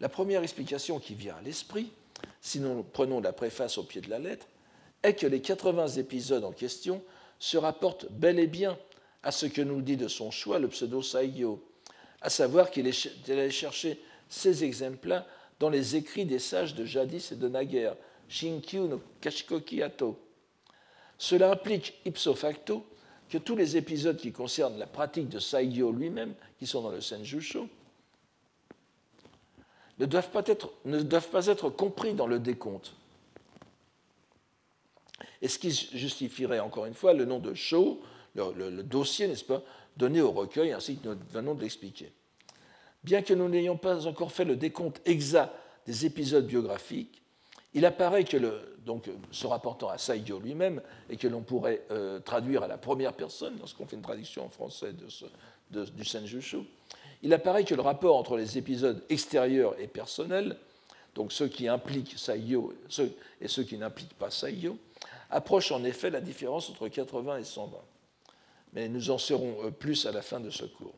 [0.00, 1.90] La première explication qui vient à l'esprit,
[2.40, 4.46] si nous prenons la préface au pied de la lettre,
[5.02, 7.02] est que les 80 épisodes en question
[7.38, 8.76] se rapportent bel et bien
[9.22, 11.62] à ce que nous dit de son choix le pseudo Saigyo,
[12.20, 15.26] à savoir qu'il est allé chercher ces exemples-là
[15.62, 17.94] dans les écrits des sages de jadis et de naguère,
[18.28, 20.18] Shinkyu no Kashikoki Ato.
[21.16, 22.84] Cela implique ipso facto
[23.28, 27.00] que tous les épisodes qui concernent la pratique de Saigyo lui-même, qui sont dans le
[27.00, 27.68] Senjusho,
[30.00, 32.96] ne doivent pas être, ne doivent pas être compris dans le décompte.
[35.42, 38.02] Et ce qui justifierait encore une fois le nom de show,
[38.34, 39.62] le, dossier, n'est-ce pas,
[39.96, 42.10] donné au recueil, ainsi que nous venons de l'expliquer.
[43.04, 45.52] Bien que nous n'ayons pas encore fait le décompte exact
[45.86, 47.22] des épisodes biographiques,
[47.74, 48.36] il apparaît que,
[48.84, 53.14] donc, se rapportant à Saigyo lui-même, et que l'on pourrait euh, traduire à la première
[53.14, 54.92] personne, lorsqu'on fait une traduction en français
[55.70, 56.58] du Senjushu,
[57.22, 60.56] il apparaît que le rapport entre les épisodes extérieurs et personnels,
[61.14, 62.74] donc ceux qui impliquent Saigyo
[63.40, 64.76] et ceux qui n'impliquent pas Saigyo,
[65.30, 67.78] approche en effet la différence entre 80 et 120.
[68.74, 70.94] Mais nous en saurons euh, plus à la fin de ce cours.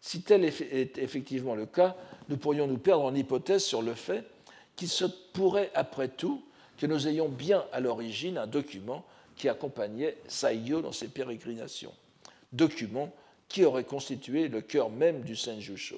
[0.00, 1.96] Si tel est effectivement le cas,
[2.28, 4.24] nous pourrions nous perdre en hypothèse sur le fait
[4.76, 6.42] qu'il se pourrait, après tout,
[6.76, 11.94] que nous ayons bien à l'origine un document qui accompagnait Saigyo dans ses pérégrinations.
[12.52, 13.12] Document
[13.48, 15.96] qui aurait constitué le cœur même du Senjusho,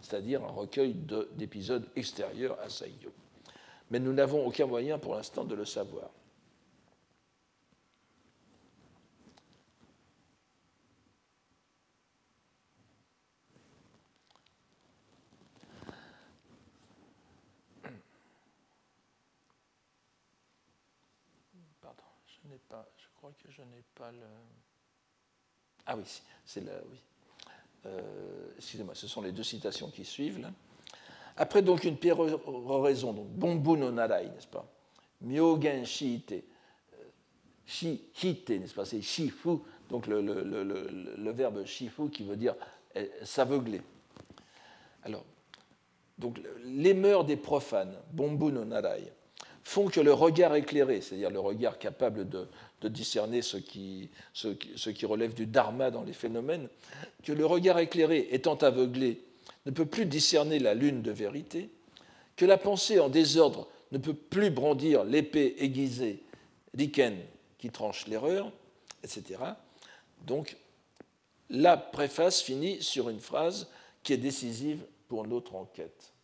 [0.00, 0.94] c'est-à-dire un recueil
[1.36, 3.10] d'épisodes extérieurs à Saigyo.
[3.90, 6.10] Mais nous n'avons aucun moyen pour l'instant de le savoir.
[21.80, 24.26] Pardon, je n'ai pas, je crois que je n'ai pas le.
[25.86, 26.04] Ah oui,
[26.44, 26.72] c'est là.
[27.86, 30.40] Euh, excusez-moi, ce sont les deux citations qui suivent.
[30.40, 30.50] Là.
[31.36, 34.66] Après donc une péroraison, donc Bombu no Narai, n'est-ce pas?
[35.20, 36.96] Myogen Shiite, euh,
[37.66, 38.84] Shihite, n'est-ce pas?
[38.84, 39.58] C'est Shifu
[39.88, 42.54] donc le, verbe shifu qui veut dire
[42.94, 43.80] eh, s'aveugler.
[45.02, 45.24] Alors,
[46.18, 49.10] donc les mœurs des profanes, bombu no narai,
[49.68, 52.48] font que le regard éclairé, c'est-à-dire le regard capable de,
[52.88, 56.68] discerner ce qui, ce, qui, relève du dharma dans les phénomènes,
[57.22, 59.22] que le regard éclairé étant aveuglé
[59.66, 61.68] ne peut plus discerner la lune de vérité,
[62.36, 66.22] que la pensée en désordre ne peut plus brandir l'épée aiguisée,
[66.74, 67.18] riken,
[67.58, 68.50] qui tranche l'erreur,
[69.04, 69.38] etc.
[70.26, 70.56] Donc,
[71.50, 73.68] la préface finit sur une phrase
[74.02, 76.14] qui est décisive pour notre enquête.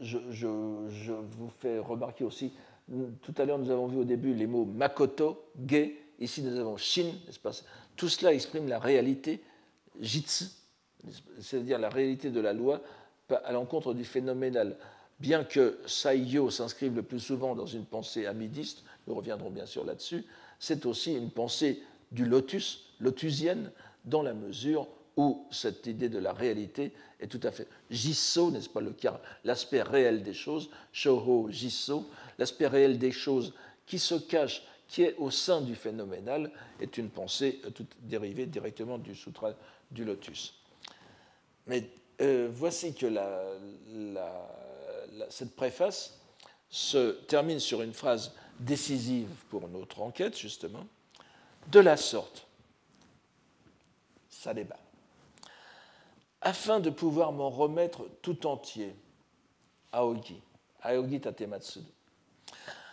[0.00, 2.52] Je, vous fais remarquer aussi,
[3.22, 6.76] tout à l'heure nous avons vu au début les mots makoto, ge, ici nous avons
[6.76, 7.12] shin,
[7.96, 9.42] Tout cela exprime la réalité,
[10.00, 10.44] jitsu,
[11.40, 12.80] c'est-à-dire la réalité de la loi
[13.44, 14.76] à l'encontre du phénoménal.
[15.18, 19.84] Bien que Saiyo s'inscrive le plus souvent dans une pensée amidiste, nous reviendrons bien sûr
[19.84, 20.24] là-dessus,
[20.58, 21.82] c'est aussi une pensée
[22.12, 23.70] du lotus, lotusienne,
[24.04, 28.68] dans la mesure où cette idée de la réalité est tout à fait jisso, n'est-ce
[28.68, 28.94] pas, le
[29.44, 32.08] l'aspect réel des choses, shoho jisso,
[32.38, 33.54] l'aspect réel des choses
[33.86, 36.50] qui se cache, qui est au sein du phénoménal,
[36.80, 39.52] est une pensée euh, toute dérivée directement du sutra
[39.90, 40.54] du lotus.
[41.66, 41.88] Mais
[42.20, 43.06] euh, voici que
[45.30, 46.18] cette préface
[46.68, 50.86] se termine sur une phrase décisive pour notre enquête, justement,
[51.70, 52.46] de la sorte.
[54.28, 54.85] Ça débat
[56.40, 58.94] afin de pouvoir m'en remettre tout entier,
[59.92, 60.40] Aogi,
[60.82, 61.80] Aogi Tatematsu,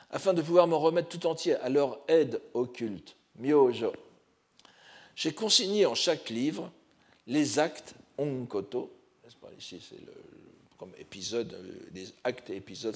[0.10, 3.94] afin de pouvoir m'en remettre tout entier à leur aide occulte, Myojo.
[5.16, 6.72] J'ai consigné en chaque livre
[7.28, 8.92] les actes onkoto,
[9.58, 10.14] ici c'est le,
[10.78, 11.56] comme épisode,
[11.94, 12.96] les actes et épisodes,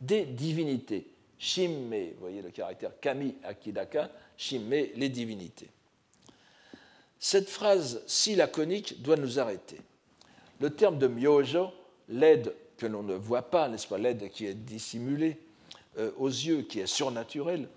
[0.00, 1.06] des divinités,
[1.38, 5.68] shimme, vous voyez le caractère kami akidaka, shimme, les divinités.
[7.18, 9.80] Cette phrase si laconique doit nous arrêter.
[10.60, 11.70] Le terme de myojo,
[12.08, 15.38] l'aide que l'on ne voit pas, n'est-ce pas, l'aide qui est dissimulée
[15.98, 17.68] euh, aux yeux, qui est surnaturelle,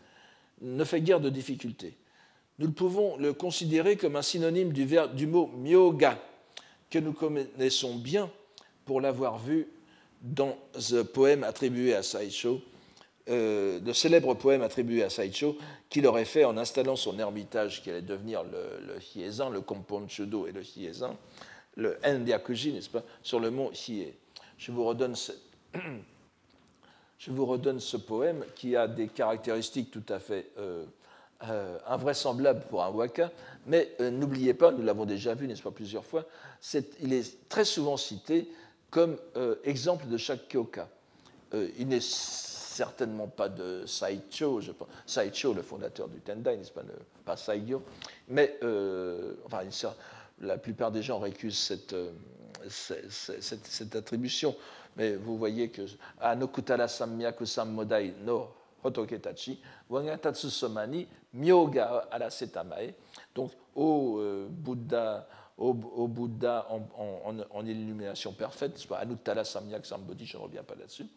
[0.62, 1.96] ne fait guère de difficulté.
[2.60, 6.22] Nous pouvons le considérer comme un synonyme du, mot myoga,
[6.90, 8.30] que nous connaissons bien
[8.86, 9.68] pour l'avoir vu
[10.22, 10.58] dans
[10.92, 12.62] un poème attribué à Saicho,
[13.30, 15.58] euh, de célèbres poèmes attribués à Saicho,
[15.90, 20.48] qu'il aurait fait en installant son ermitage qui allait devenir le, le Hiezan, le Komponchudo
[20.48, 21.18] et le Hiezan,
[21.80, 24.14] le Ndiakuji, n'est-ce pas, sur le mont Hiei.
[24.60, 25.16] Je vous redonne
[27.80, 30.86] ce, poème qui a des caractéristiques tout à fait euh,
[31.50, 33.32] euh, invraisemblables pour un waka,
[33.66, 36.26] mais euh, n'oubliez pas, nous l'avons déjà vu, n'est-ce pas, plusieurs fois,
[37.02, 38.50] il est très souvent cité
[38.90, 39.18] comme
[39.64, 40.90] exemple de chaque kyoka.
[41.54, 42.02] il n'est
[42.80, 44.88] certainement pas de Saicho, je pense.
[45.06, 46.84] Saicho, le fondateur du Tendai, n'est-ce pas,
[47.26, 47.84] pas Saigyo,
[48.30, 48.58] mais
[49.46, 49.72] enfin, il
[50.42, 52.12] la plupart des gens récusent cette, euh,
[53.10, 54.56] cette, attribution,
[54.96, 55.82] mais vous voyez que
[56.22, 58.48] Anokutara Samyaku Sammodai no
[58.82, 62.94] Hotoketachi, Wangatatsu Somani, Myoga Alasetamae,
[63.36, 65.28] donc au euh, Bouddha,
[65.58, 71.08] au, Bouddha en, illumination parfaite, Anuttara Samyak Sambodhi, je ne reviens pas là-dessus,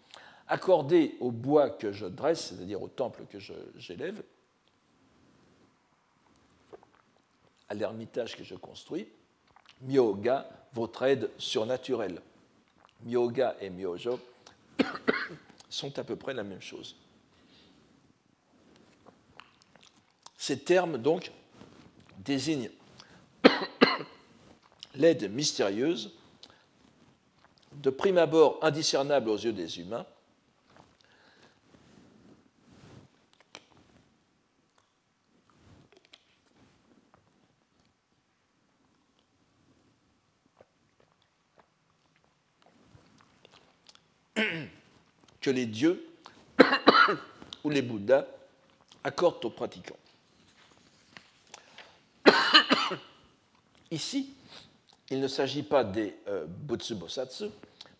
[0.52, 4.22] accordé au bois que je dresse, c'est-à-dire au temple que j'élève,
[7.70, 9.08] à l'ermitage que je construis,
[9.80, 12.20] Myoga, votre aide surnaturelle.
[13.02, 14.20] Myoga et Myojo
[15.70, 16.96] sont à peu près la même chose.
[20.36, 21.32] Ces termes, donc,
[22.18, 22.70] désignent
[24.96, 26.12] l'aide mystérieuse,
[27.72, 30.04] de prime abord indiscernable aux yeux des humains,
[45.42, 46.08] que les dieux
[47.64, 48.26] ou les Bouddhas
[49.04, 49.98] accordent aux pratiquants.
[53.90, 54.32] Ici,
[55.10, 57.46] il ne s'agit pas des euh, Butsubosatsu,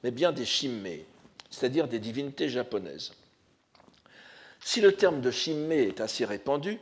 [0.03, 1.05] mais bien des Shimmei,
[1.51, 3.13] c'est-à-dire des divinités japonaises.
[4.61, 6.79] Si le terme de Shimmei est assez répandu,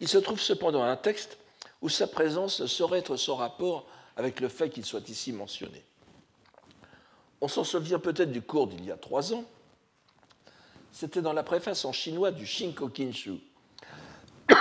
[0.00, 1.38] il se trouve cependant un texte
[1.80, 3.86] où sa présence ne saurait être sans rapport
[4.16, 5.82] avec le fait qu'il soit ici mentionné.
[7.40, 9.44] On s'en souvient peut-être du cours d'il y a trois ans,
[10.94, 13.40] c'était dans la préface en chinois du Shinko Kinshu.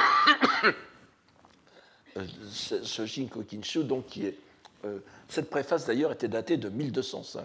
[2.16, 4.38] Euh, ce Shinko Kinshu, donc, qui est.
[4.86, 7.44] Euh, cette préface d'ailleurs était datée de 1205.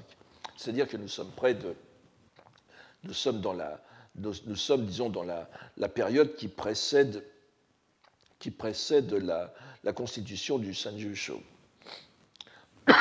[0.58, 1.74] C'est-à-dire que nous sommes près de.
[3.04, 3.80] Nous sommes dans la,
[4.16, 7.24] nous, sommes, disons, dans la, période qui précède,
[8.38, 11.42] qui précède la, constitution du Sanjusho.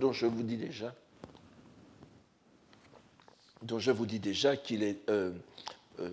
[0.00, 0.94] dont je vous dis déjà,
[3.62, 5.32] dont je vous dis déjà qu'il est, euh,
[6.00, 6.10] euh,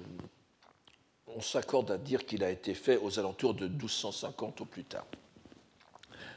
[1.28, 5.06] on s'accorde à dire qu'il a été fait aux alentours de 1250 au plus tard.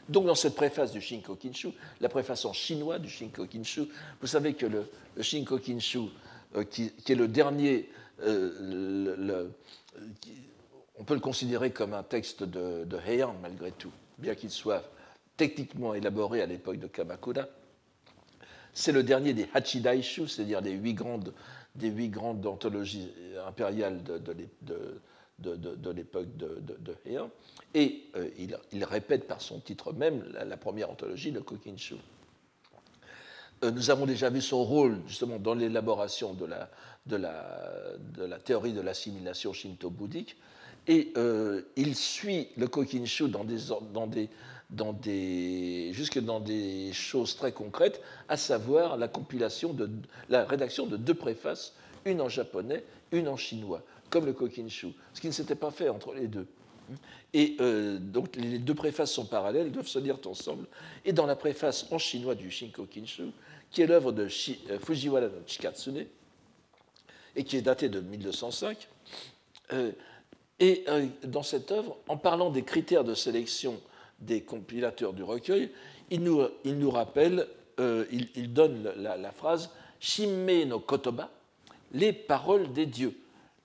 [0.09, 1.69] Donc dans cette préface du Shinko Kinshu,
[2.01, 3.83] la préface en chinois du Shinko Kinshu,
[4.21, 4.91] vous savez que le,
[5.21, 6.09] Shinko Kinshu,
[6.57, 7.89] euh, qui, est le dernier,
[8.23, 8.25] on
[11.07, 14.85] peut le considérer comme un texte de Heian malgré tout, bien qu'il soit
[15.37, 17.47] techniquement élaboré à l'époque de Kamakura.
[18.81, 21.35] C'est le dernier des Hachidaishu, c'est-à-dire des huit grandes,
[21.75, 23.13] des huit grandes anthologies
[23.47, 24.17] impériales de,
[25.39, 27.29] de, l'époque de, Heian.
[27.75, 28.31] Et euh,
[28.73, 31.97] il, répète par son titre même la, première anthologie, le Kokinshu.
[33.63, 36.71] Euh, nous avons déjà vu son rôle justement dans l'élaboration de la,
[37.05, 40.39] de, la, de la théorie de l'assimilation shinto-bouddhique.
[40.89, 43.59] Et euh, il suit le Kokinshu dans des,
[43.93, 44.31] dans des,
[45.93, 49.91] jusque dans des choses très concrètes, à savoir la compilation de
[50.29, 55.21] la rédaction de deux préfaces, une en japonais, une en chinois, comme le Kokinshu, ce
[55.21, 56.47] qui ne s'était pas fait entre les deux.
[57.33, 60.67] Et euh, donc les deux préfaces sont parallèles, elles doivent se lire ensemble.
[61.05, 63.31] Et dans la préface en chinois du Shinkokinshu,
[63.71, 66.07] qui est l'œuvre de euh, Fujiwara no Chikatsune,
[67.37, 68.89] et qui est datée de 1205,
[69.73, 69.93] euh,
[70.59, 70.85] et
[71.25, 73.81] dans cette œuvre, en parlant des critères de sélection
[74.21, 75.71] des compilateurs du recueil,
[76.11, 77.47] il nous, nous rappelle,
[77.79, 81.31] euh, il, donne la, phrase Shimme no kotoba,
[81.93, 83.17] les paroles des dieux.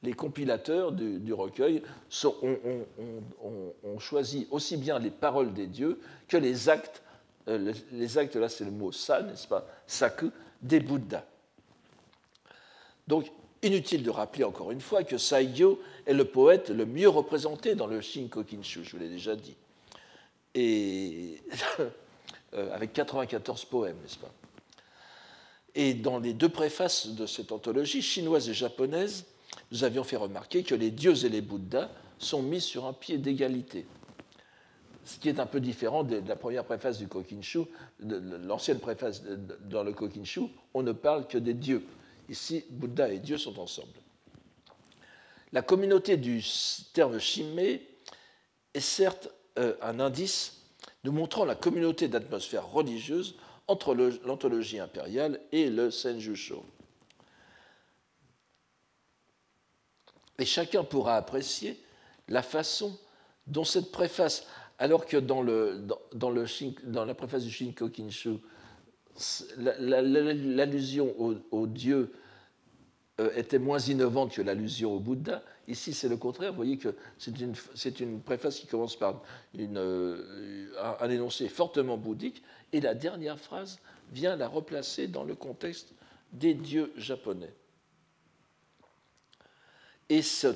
[0.04, 1.82] Les compilateurs du, recueil
[2.44, 7.02] ont, choisi aussi bien les paroles des dieux que les actes.
[7.48, 9.68] Euh, les, actes, là, c'est le mot sa, n'est-ce pas?
[9.88, 10.30] Saku,
[10.62, 11.24] des Bouddhas.
[13.08, 13.32] Donc,
[13.64, 17.88] inutile de rappeler encore une fois que Saigyo est le poète le mieux représenté dans
[17.88, 19.56] le Shinkokinshu, je vous l'ai déjà dit
[20.56, 21.42] et
[22.54, 24.32] euh, avec 94 poèmes, n'est-ce pas?
[25.76, 29.26] Et dans les deux préfaces de cette anthologie, chinoise et japonaise,
[29.72, 33.18] nous avions fait remarquer que les dieux et les Bouddhas sont mis sur un pied
[33.18, 33.86] d'égalité.
[35.04, 37.60] Ce qui est un peu différent de la première préface du Kokinshu,
[38.00, 39.22] l'ancienne préface
[39.70, 40.44] dans le Kokinshu,
[40.74, 41.86] on ne parle que des dieux.
[42.30, 43.94] Ici, Bouddha et Dieu sont ensemble.
[45.52, 46.44] La communauté du
[46.94, 47.88] terme Shimé
[48.74, 50.62] est certes un indice
[51.04, 53.36] nous montrant la communauté d'atmosphère religieuse
[53.68, 53.94] entre
[54.26, 56.64] l'anthologie impériale et le Senjusho.
[60.38, 61.80] Et chacun pourra apprécier
[62.28, 62.98] la façon
[63.48, 64.48] dont cette préface,
[64.80, 68.38] alors que dans, la préface du Shinko Kinshu,
[69.58, 71.16] l'allusion
[71.52, 72.18] au, dieu euh,
[73.36, 76.52] était moins innovante que l'allusion au Bouddha, Ici, c'est le contraire.
[76.52, 77.56] Vous voyez que c'est une,
[78.00, 79.22] une, préface qui commence par
[79.58, 83.80] une, euh, un, énoncé fortement bouddhique, et la dernière phrase
[84.12, 85.94] vient la replacer dans le contexte
[86.34, 87.54] des dieux japonais.
[90.10, 90.48] Et ce,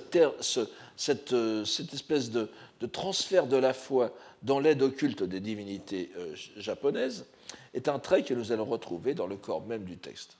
[0.96, 2.50] cette, euh, cette, espèce de,
[2.92, 7.26] transfert de la foi dans l'aide occulte des divinités euh, japonaises
[7.74, 10.39] est un trait que nous allons retrouver dans le corps même du texte.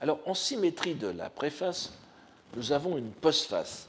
[0.00, 1.92] Alors, en symétrie de la préface,
[2.56, 3.88] nous avons une postface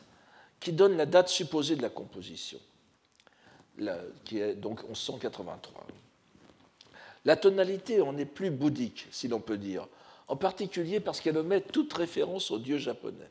[0.60, 2.60] qui donne la date supposée de la composition,
[4.24, 5.86] qui est donc 1183.
[7.26, 9.88] La tonalité en est plus bouddhique, si l'on peut dire,
[10.28, 13.30] en particulier parce qu'elle omet toute référence au dieu japonais.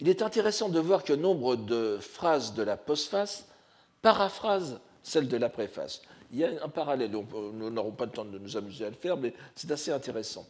[0.00, 3.46] Il est intéressant de voir que nombre de phrases de la postface
[4.02, 6.02] paraphrasent celles de la préface.
[6.32, 8.96] Il y a un parallèle, nous n'aurons pas le temps de nous amuser à le
[8.96, 10.46] faire, mais c'est assez intéressant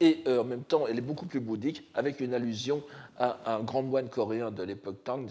[0.00, 2.82] et euh, en même temps elle est beaucoup plus bouddhique, avec une allusion
[3.18, 5.28] à un grand moine coréen de l'époque Tang,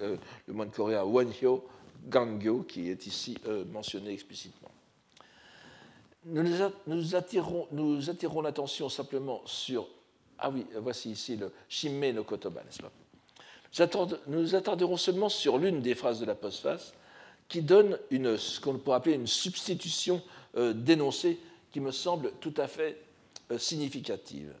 [0.00, 1.64] euh, le moine coréen Wenhyo
[2.08, 4.70] Gangyo, qui est ici euh, mentionné explicitement.
[6.24, 9.86] Nous, attirons, l'attention simplement sur.
[10.38, 12.92] Ah oui, voici ici le Shimme no Kotoba, n'est-ce pas
[14.26, 16.94] nous nous attarderons seulement sur l'une des phrases de la postface
[17.48, 20.22] qui donne ce qu'on pourrait appeler une substitution
[20.56, 21.38] d'énoncé
[21.70, 22.96] qui me semble tout à fait
[23.56, 24.54] significative.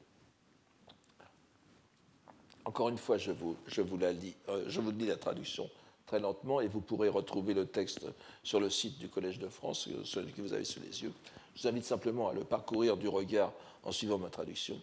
[2.64, 5.70] Encore une fois, je vous, je vous, la lis, euh, je vous lis la traduction
[6.06, 8.06] très lentement et vous pourrez retrouver le texte
[8.42, 11.12] sur le site du Collège de France, euh, celui que vous avez sous les yeux.
[11.54, 13.52] Je vous invite simplement à le parcourir du regard
[13.84, 14.80] en suivant ma traduction.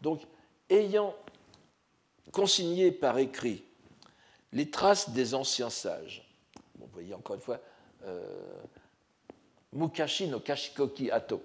[0.00, 0.22] Donc,
[0.70, 1.14] ayant
[2.32, 3.64] consigné par écrit
[4.52, 6.26] les traces des anciens sages,
[6.78, 7.60] vous voyez encore une fois,
[9.72, 11.42] Mukashi no Kashikoki Ato,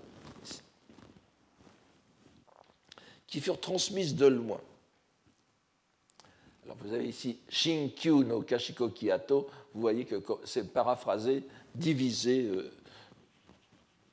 [3.30, 4.60] qui furent transmises de loin.
[6.66, 11.44] Alors vous avez ici Shinkyu no Kashiko Kiato, vous voyez que c'est paraphrasé,
[11.76, 12.72] divisé, euh,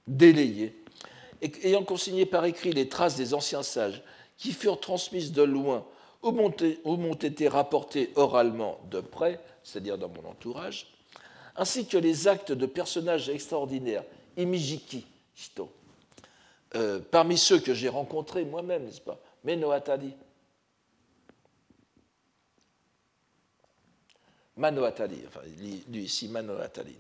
[0.06, 0.74] délayé.
[1.42, 4.02] Et, ayant consigné par écrit les traces des anciens sages
[4.38, 5.84] qui furent transmises de loin
[6.22, 10.88] ou m'ont été rapportées oralement de près, c'est-à-dire dans mon entourage,
[11.56, 14.04] ainsi que les actes de personnages extraordinaires,
[14.36, 15.70] Imijiki, Shito,
[16.74, 19.18] euh, parmi ceux que j'ai rencontrés moi-même, n'est-ce pas?
[19.44, 20.14] Meno Atari.
[24.56, 25.40] Mano Atari, enfin,
[25.90, 26.96] lui ici, Mano Atari,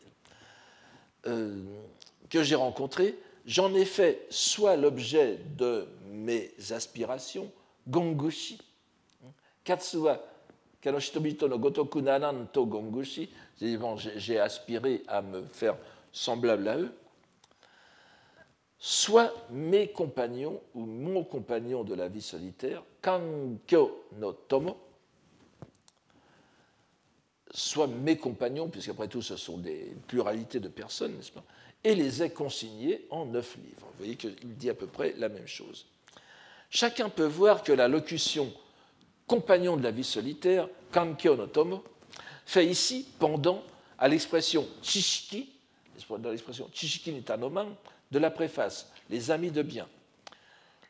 [1.26, 1.62] euh,
[2.28, 7.50] que j'ai rencontré, j'en ai fait soit l'objet de mes aspirations,
[7.88, 8.58] gongushi,
[9.64, 10.20] katsuwa
[10.82, 15.76] kanoshitobito no gotoku nananto gongushi, j'ai aspiré à me faire
[16.12, 16.92] semblable à eux,
[18.78, 24.76] soit mes compagnons ou mon compagnon de la vie solitaire, Kankyo no Tomo,
[27.50, 31.44] soit mes compagnons, puisqu'après tout ce sont des pluralités de personnes, n'est-ce pas,
[31.82, 33.86] et les ai consignés en neuf livres.
[33.92, 35.86] Vous voyez qu'il dit à peu près la même chose.
[36.68, 38.52] Chacun peut voir que la locution
[39.26, 41.82] compagnon de la vie solitaire, Kankyo no Tomo,
[42.44, 43.62] fait ici pendant
[43.98, 45.48] à l'expression Chishiki,
[46.10, 47.74] dans l'expression Chishiki Nitanoman,
[48.10, 49.88] de la préface, les amis de bien.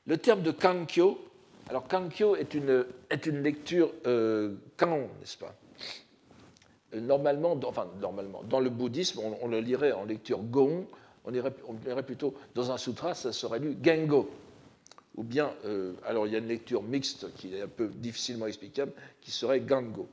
[0.06, 1.18] Le terme de kankyo,
[1.68, 5.54] alors kankyo est une, est une lecture euh, n'est-ce pas?
[6.94, 10.86] Euh, Normalement, dans, enfin, normalement, dans le bouddhisme, on, le lirait en lecture gong,
[11.24, 14.30] on, irait, on lirait plutôt dans un sutra, ça serait lu gengo.
[15.16, 18.46] Ou bien, euh, alors il y a une lecture mixte qui est un peu difficilement
[18.46, 20.08] explicable, qui serait gango.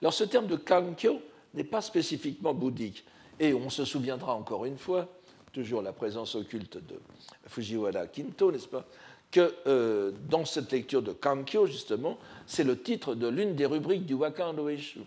[0.00, 1.20] Alors ce terme de kankyo
[1.54, 3.04] n'est pas spécifiquement bouddhique.
[3.38, 5.08] Et on se souviendra encore une fois
[5.52, 7.00] toujours la présence occulte de
[7.46, 8.86] Fujiwara Kinto, n'est-ce pas
[9.30, 14.04] que euh, dans cette lecture de Kankyo, justement, c'est le titre de l'une des rubriques
[14.04, 15.00] du Wakan no Eshu.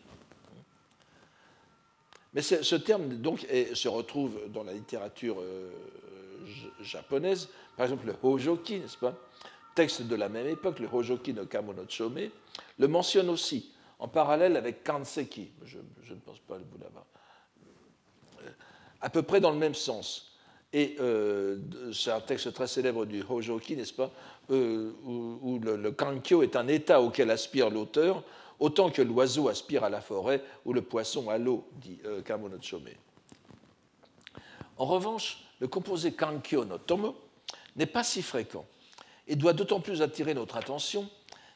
[2.33, 5.69] Mais ce terme donc, se retrouve dans la littérature euh,
[6.81, 9.13] japonaise, par exemple le Hojoki, n'est-ce pas
[9.75, 12.29] Texte de la même époque, le Hojoki no Kamono Chome,
[12.79, 15.51] le mentionne aussi, en parallèle avec Kanseki.
[15.65, 17.05] Je, je ne pense pas vous l'avoir.
[18.41, 18.49] Euh,
[19.01, 20.32] à peu près dans le même sens.
[20.73, 21.59] Et euh,
[21.93, 24.11] c'est un texte très célèbre du Hojoki, n'est-ce pas,
[24.49, 28.23] euh, où, le, kankyo est un état auquel aspire l'auteur,
[28.59, 32.57] autant que l'oiseau aspire à la forêt ou le poisson à l'eau, dit euh, Kamono
[32.59, 32.89] Chome.
[34.77, 37.15] En revanche, le composé kankyo no tomo
[37.75, 38.65] n'est pas si fréquent
[39.27, 41.07] et doit d'autant plus attirer notre attention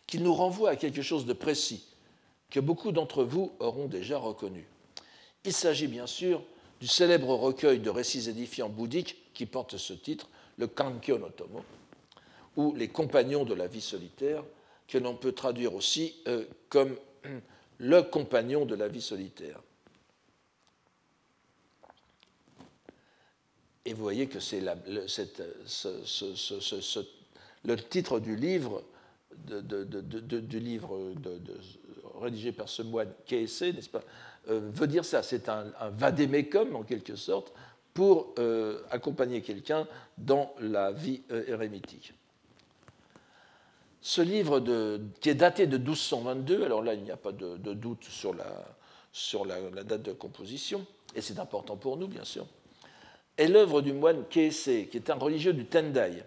[0.05, 1.87] qu'il nous renvoie à quelque chose de précis
[2.51, 4.67] que beaucoup d'entre vous auront déjà reconnu.
[5.43, 6.41] Il s'agit bien sûr
[6.79, 11.29] du célèbre recueil de récits édifiants bouddhiques qui porte ce titre, le Kankyo no
[12.55, 14.43] ou les compagnons de la vie solitaire,
[14.87, 16.95] que l'on peut traduire aussi euh, comme
[17.77, 19.61] le compagnon de la vie solitaire.
[23.85, 25.05] Et vous voyez que c'est le,
[27.89, 28.83] titre du livre,
[29.31, 31.13] du livre
[32.19, 34.03] rédigé par ce moine Keese, n'est-ce pas,
[34.47, 35.23] veut dire ça.
[35.23, 37.53] C'est un, un vadémécum, en quelque sorte,
[37.97, 39.87] pour euh, accompagner quelqu'un
[40.19, 41.57] dans la vie euh.
[44.01, 44.59] Ce livre
[45.19, 48.45] qui est daté de 1222, alors là il n'y a pas de, doute sur, la,
[49.11, 50.85] sur la, date de composition,
[51.15, 52.45] et c'est important pour nous bien sûr,
[53.35, 56.21] est l'œuvre du moine Keese, qui est un religieux du Tendai,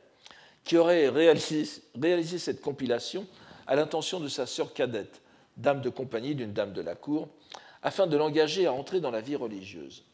[0.64, 3.28] qui aurait réalisé, réalisé cette compilation
[3.68, 5.20] à l'intention de sa sœur cadette,
[5.56, 7.28] dame de compagnie d'une dame de la cour,
[7.82, 10.04] afin de l'engager à entrer dans la vie religieuse.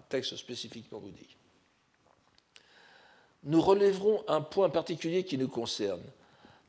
[0.09, 1.39] texte spécifiquement bouddhique.
[3.45, 6.03] Nous relèverons un point particulier qui nous concerne.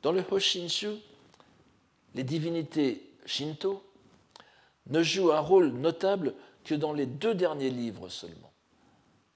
[0.01, 0.91] Dans le Hoshinshu,
[2.15, 3.83] les divinités Shinto
[4.87, 6.33] ne jouent un rôle notable
[6.63, 8.53] que dans les deux derniers livres seulement,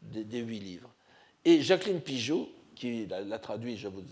[0.02, 0.94] des, huit livres.
[1.44, 4.04] Et Jacqueline Pigeot, qui l'a traduit, je, vous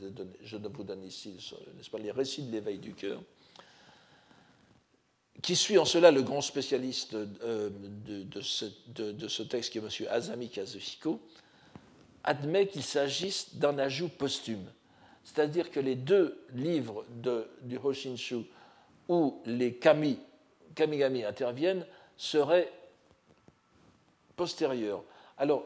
[0.73, 1.37] vous donne ici,
[1.75, 3.21] n'est-ce pas, les récits de l'éveil du cœur,
[5.43, 7.69] qui suit en cela le grand spécialiste euh,
[8.07, 9.89] de, ce, texte, qui est M.
[10.09, 11.19] Azami Kazuhiko,
[12.23, 14.65] admet qu'il s'agisse d'un ajout posthume.
[15.25, 17.05] C'est-à-dire que les deux livres
[17.61, 18.45] du Hoshinshu
[19.09, 20.17] où les kami,
[20.75, 21.85] kamigami interviennent
[22.15, 22.71] seraient
[24.37, 25.03] postérieurs.
[25.37, 25.65] Alors,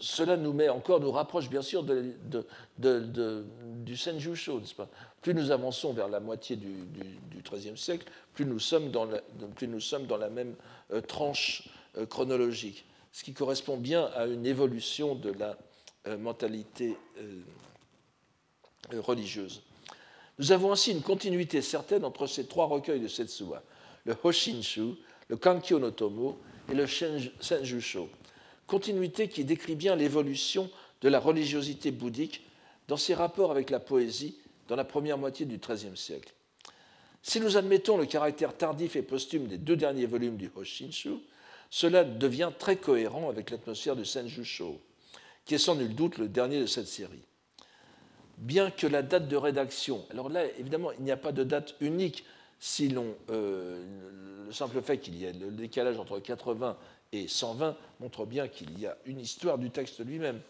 [0.00, 1.84] cela nous met encore, nous rapproche bien sûr
[2.78, 4.88] du Senjusho, n'est-ce pas?
[5.22, 6.74] Plus nous avançons vers la moitié du
[7.42, 10.54] XIIIe siècle, plus nous, sommes dans la, même
[10.92, 15.56] euh, tranche euh, chronologique, ce qui correspond bien à une évolution de la
[16.06, 16.96] euh, mentalité
[18.92, 19.62] religieuse.
[20.38, 23.62] Nous avons ainsi une continuité certaine entre ces trois recueils de Setsuwa,
[24.04, 24.94] le Hoshinshu,
[25.28, 26.38] le Kankyo no
[26.70, 28.08] et le Senjusho.
[28.66, 30.68] Continuité qui décrit bien l'évolution
[31.00, 32.42] de la religiosité bouddhique
[32.88, 34.36] dans ses rapports avec la poésie
[34.68, 36.32] dans la première moitié du XIIIe siècle.
[37.22, 41.18] Si nous admettons le caractère tardif et posthume des deux derniers volumes du Hoshinshu,
[41.70, 44.80] cela devient très cohérent avec l'atmosphère du Senjusho,
[45.44, 47.22] qui est sans nul doute le dernier de cette série.
[48.38, 51.76] Bien que la date de rédaction, alors là évidemment il n'y a pas de date
[51.80, 52.24] unique
[52.58, 53.84] si l'on, euh,
[54.46, 56.76] le simple fait qu'il y ait le décalage entre 80
[57.12, 60.40] et 120 montre bien qu'il y a une histoire du texte lui-même.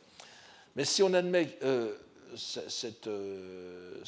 [0.76, 1.94] Mais si on admet euh,
[3.06, 4.00] euh,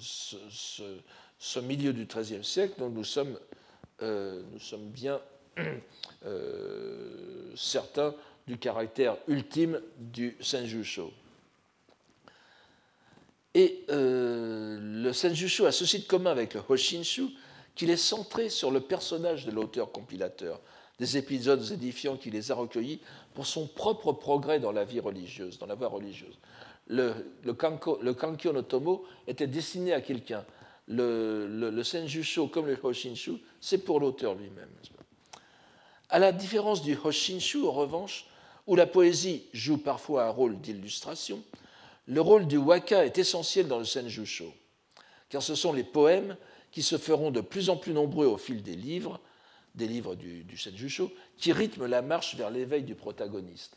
[0.00, 3.38] ce, milieu du XIIIe siècle, donc nous sommes,
[4.02, 4.42] euh,
[4.78, 5.20] bien
[6.26, 8.14] euh, certains
[8.46, 11.12] du caractère ultime du Senjusho.
[13.54, 17.28] Et le Senjusho a ceci de commun avec le Hoshinshu
[17.74, 20.60] qu'il est centré sur le personnage de l'auteur compilateur,
[20.98, 23.00] des épisodes édifiants qu'il les a recueillis
[23.34, 26.38] pour son propre progrès dans la vie religieuse, dans la voie religieuse
[26.88, 27.14] le,
[27.44, 30.44] le, kankyo no tomo était destiné à quelqu'un.
[30.88, 34.70] Le, le, senjusho comme le hoshinshu, c'est pour l'auteur lui-même.
[36.08, 38.26] À la différence du hoshinshu, en revanche,
[38.66, 41.42] où la poésie joue parfois un rôle d'illustration,
[42.06, 44.50] le rôle du waka est essentiel dans le senjusho,
[45.28, 46.36] car ce sont les poèmes
[46.72, 49.20] qui se feront de plus en plus nombreux au fil des livres,
[49.74, 53.76] des livres du, du senjusho, qui rythment la marche vers l'éveil du protagoniste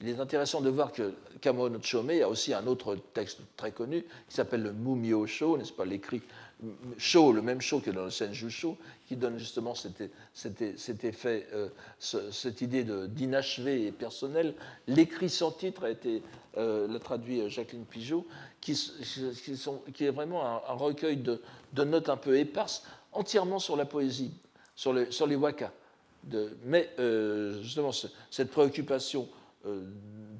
[0.00, 4.34] il est intéressant de voir que Kamo a aussi un autre texte très connu qui
[4.34, 6.22] s'appelle le Mumio Sho, n'est-ce pas, l'écrit
[6.96, 8.76] Sho, le même Sho que dans le Senju Sho,
[9.06, 10.00] qui donne justement cet,
[11.04, 11.68] effet, euh,
[11.98, 14.54] cette idée d'inachevé et personnel.
[14.86, 16.22] L'écrit sans titre a été,
[16.56, 18.26] euh, traduit euh, Jacqueline Pigeot,
[18.60, 21.40] qui, est vraiment un, recueil de,
[21.84, 24.32] notes un peu éparses, entièrement sur la poésie,
[24.74, 25.72] sur, les waka.
[26.24, 26.90] De, mais
[27.62, 27.92] justement,
[28.30, 29.37] cette préoccupation euh,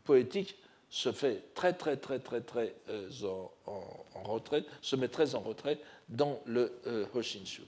[0.04, 0.56] poétique
[0.90, 3.08] se fait très très très très très euh,
[3.66, 7.62] en, retrait, se met très en retrait dans le euh, Hoshinshu.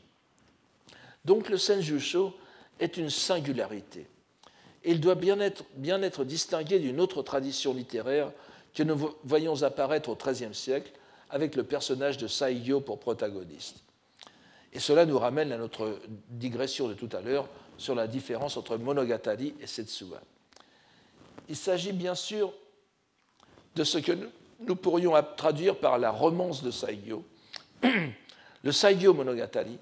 [1.24, 2.34] Donc le Senjusho
[2.78, 4.06] est une singularité.
[4.84, 8.32] Il doit bien être, bien être distingué d'une autre tradition littéraire
[8.74, 10.92] que nous voyons apparaître au XIIIe siècle
[11.28, 13.82] avec le personnage de Saigyo pour protagoniste.
[14.72, 15.98] Et cela nous ramène à notre
[16.30, 20.22] digression de tout à l'heure sur la différence entre Monogatari et Setsuwa.
[21.50, 22.54] Il s'agit bien sûr
[23.74, 24.12] de ce que
[24.60, 27.24] nous pourrions traduire par la romance de Saigyo,
[27.82, 29.76] le Saigyo Monogatari,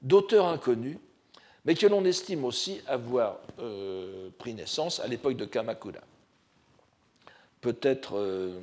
[0.00, 0.98] d'auteur inconnu,
[1.66, 6.00] mais que l'on estime aussi avoir euh, pris naissance à l'époque de Kamakura.
[7.60, 8.58] Peut-être euh,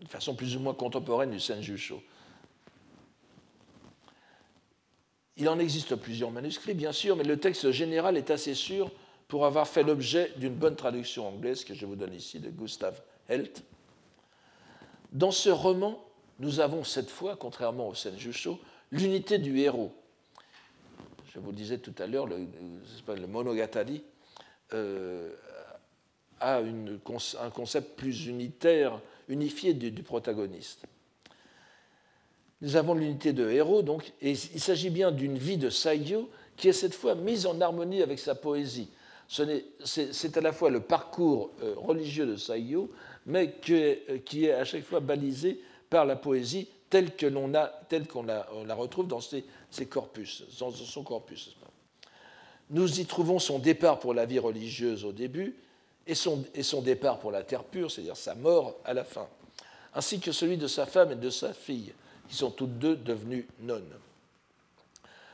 [0.00, 2.00] de façon plus ou moins contemporaine du Senjusho.
[5.36, 8.92] Il en existe plusieurs manuscrits, bien sûr, mais le texte général est assez sûr
[9.30, 13.00] pour avoir fait l'objet d'une bonne traduction anglaise que je vous donne ici de Gustav
[13.28, 13.62] Helt.
[15.12, 16.04] Dans ce roman,
[16.40, 18.58] nous avons cette fois, contrairement au Senjusho,
[18.90, 19.92] l'unité du héros.
[21.32, 22.38] Je vous disais tout à l'heure, le,
[23.06, 24.02] le, Monogatari
[24.74, 25.32] euh,
[26.40, 30.86] a un concept plus unitaire, unifié du, protagoniste.
[32.62, 36.68] Nous avons l'unité de héros, donc, et il s'agit bien d'une vie de Saigyo qui
[36.68, 38.90] est cette fois mise en harmonie avec sa poésie.
[39.30, 42.90] C'est à la fois le parcours euh, religieux de Saigyo,
[43.26, 47.52] mais euh, qui est à chaque fois balisé par la poésie telle que l'on
[48.08, 49.44] qu'on la, la, retrouve dans ses,
[49.88, 51.54] corpus, dans son corpus.
[52.70, 55.54] Nous y trouvons son départ pour la vie religieuse au début
[56.08, 59.28] et son départ pour la terre pure, c'est-à-dire sa mort à la fin,
[59.94, 61.92] ainsi que celui de sa femme et de sa fille,
[62.28, 63.94] qui sont toutes deux devenues nonnes.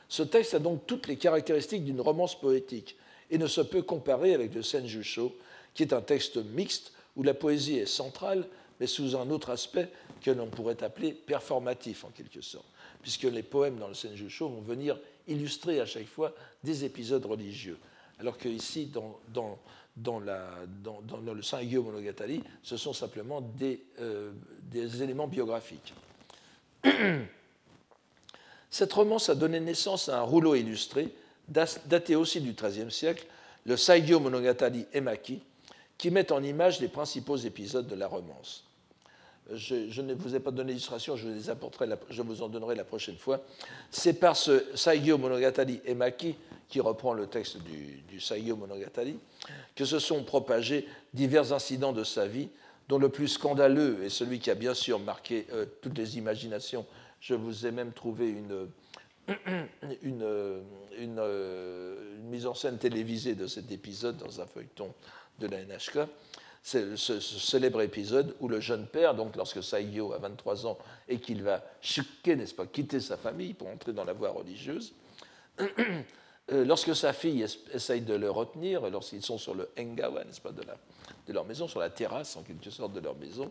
[0.07, 2.95] Ce texte a donc toutes les caractéristiques d'une romance poétique
[3.29, 5.35] et ne se peut comparer avec le Senjusho,
[5.73, 8.45] qui est un texte mixte où la poésie est centrale,
[8.79, 9.89] mais sous un autre aspect
[10.21, 12.67] que l'on pourrait appeler performatif en quelque sorte,
[13.01, 17.77] puisque les poèmes dans le Senjusho vont venir illustrer à chaque fois des épisodes religieux.
[18.19, 19.59] Alors qu'ici, dans, dans,
[19.95, 24.31] dans, dans, le Saint Monogatari, ce sont simplement des, euh,
[24.63, 25.93] des éléments biographiques.
[28.69, 31.13] Cette romance a donné naissance à un rouleau illustré,
[31.47, 33.25] daté aussi du XIIIe siècle,
[33.65, 35.41] le Saigyo Monogatari Emaki,
[35.97, 38.63] qui met en image les principaux épisodes de la romance.
[39.53, 42.83] Je, ne vous ai pas donné d'illustration, je, les apporterai, je vous en donnerai la
[42.83, 43.41] prochaine fois.
[43.91, 46.35] C'est par ce Saigyo Monogatari Emaki,
[46.67, 49.17] qui reprend le texte du, du Saigyo Monogatari,
[49.73, 52.49] que se sont propagés divers incidents de sa vie,
[52.89, 56.85] dont le plus scandaleux est celui qui a bien sûr marqué euh, toutes les imaginations.
[57.21, 58.67] Je vous ai même trouvé une,
[60.03, 60.61] une, euh,
[60.97, 64.93] une, mise en scène télévisée de cet épisode dans un feuilleton
[65.39, 66.07] de la NHK
[66.67, 71.17] c'est ce, célèbre épisode où le jeune père, donc lorsque Saigyo a 23 ans et
[71.17, 74.93] qu'il va chukker, n'est-ce pas, quitter sa famille pour entrer dans la voie religieuse,
[75.61, 80.51] euh, lorsque sa fille essaye de le retenir, lorsqu'ils sont sur le engawa, n'est-ce pas,
[80.51, 83.49] de, de leur maison, sur la terrasse en quelque sorte de leur maison,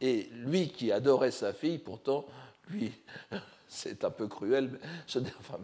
[0.00, 2.26] et lui qui adorait sa fille, pourtant,
[2.68, 2.92] lui,
[3.68, 4.78] c'est un peu cruel,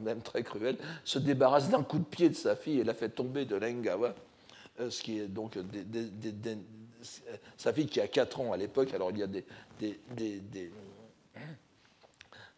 [0.03, 3.09] même très cruel, se débarrasse d'un coup de pied de sa fille et la fait
[3.09, 4.14] tomber de l'engawa,
[4.80, 5.59] euh, ce qui est donc
[7.57, 9.44] sa fille qui a 4 ans à l'époque, alors il y a des.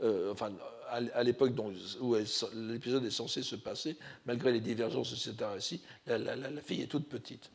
[0.02, 0.52] Euh, enfin,
[0.90, 1.52] à, l'époque
[2.00, 2.14] où
[2.54, 6.86] l'épisode est censé se passer, malgré les divergences de cet récit, la, la, fille est
[6.86, 7.50] toute petite.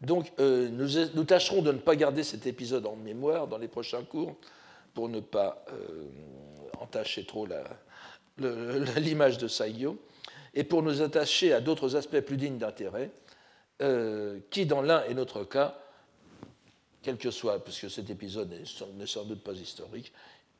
[0.00, 4.04] Donc, euh, nous, tâcherons de ne pas garder cet épisode en mémoire dans les prochains
[4.04, 4.36] cours
[4.94, 6.08] pour ne pas euh,
[6.78, 7.46] entacher trop
[8.38, 10.00] l'image de Saigyo
[10.54, 13.10] et pour nous attacher à d'autres aspects plus dignes d'intérêt
[13.82, 15.78] euh, qui, dans l'un et l'autre cas,
[17.02, 20.12] quel que soit, puisque cet épisode n'est sans doute pas historique,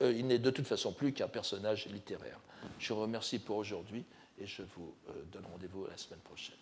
[0.02, 2.38] euh, il n'est de toute façon plus qu'un personnage littéraire.
[2.78, 4.04] Je vous remercie pour aujourd'hui
[4.38, 4.94] et je vous
[5.30, 6.56] donne rendez-vous la semaine prochaine.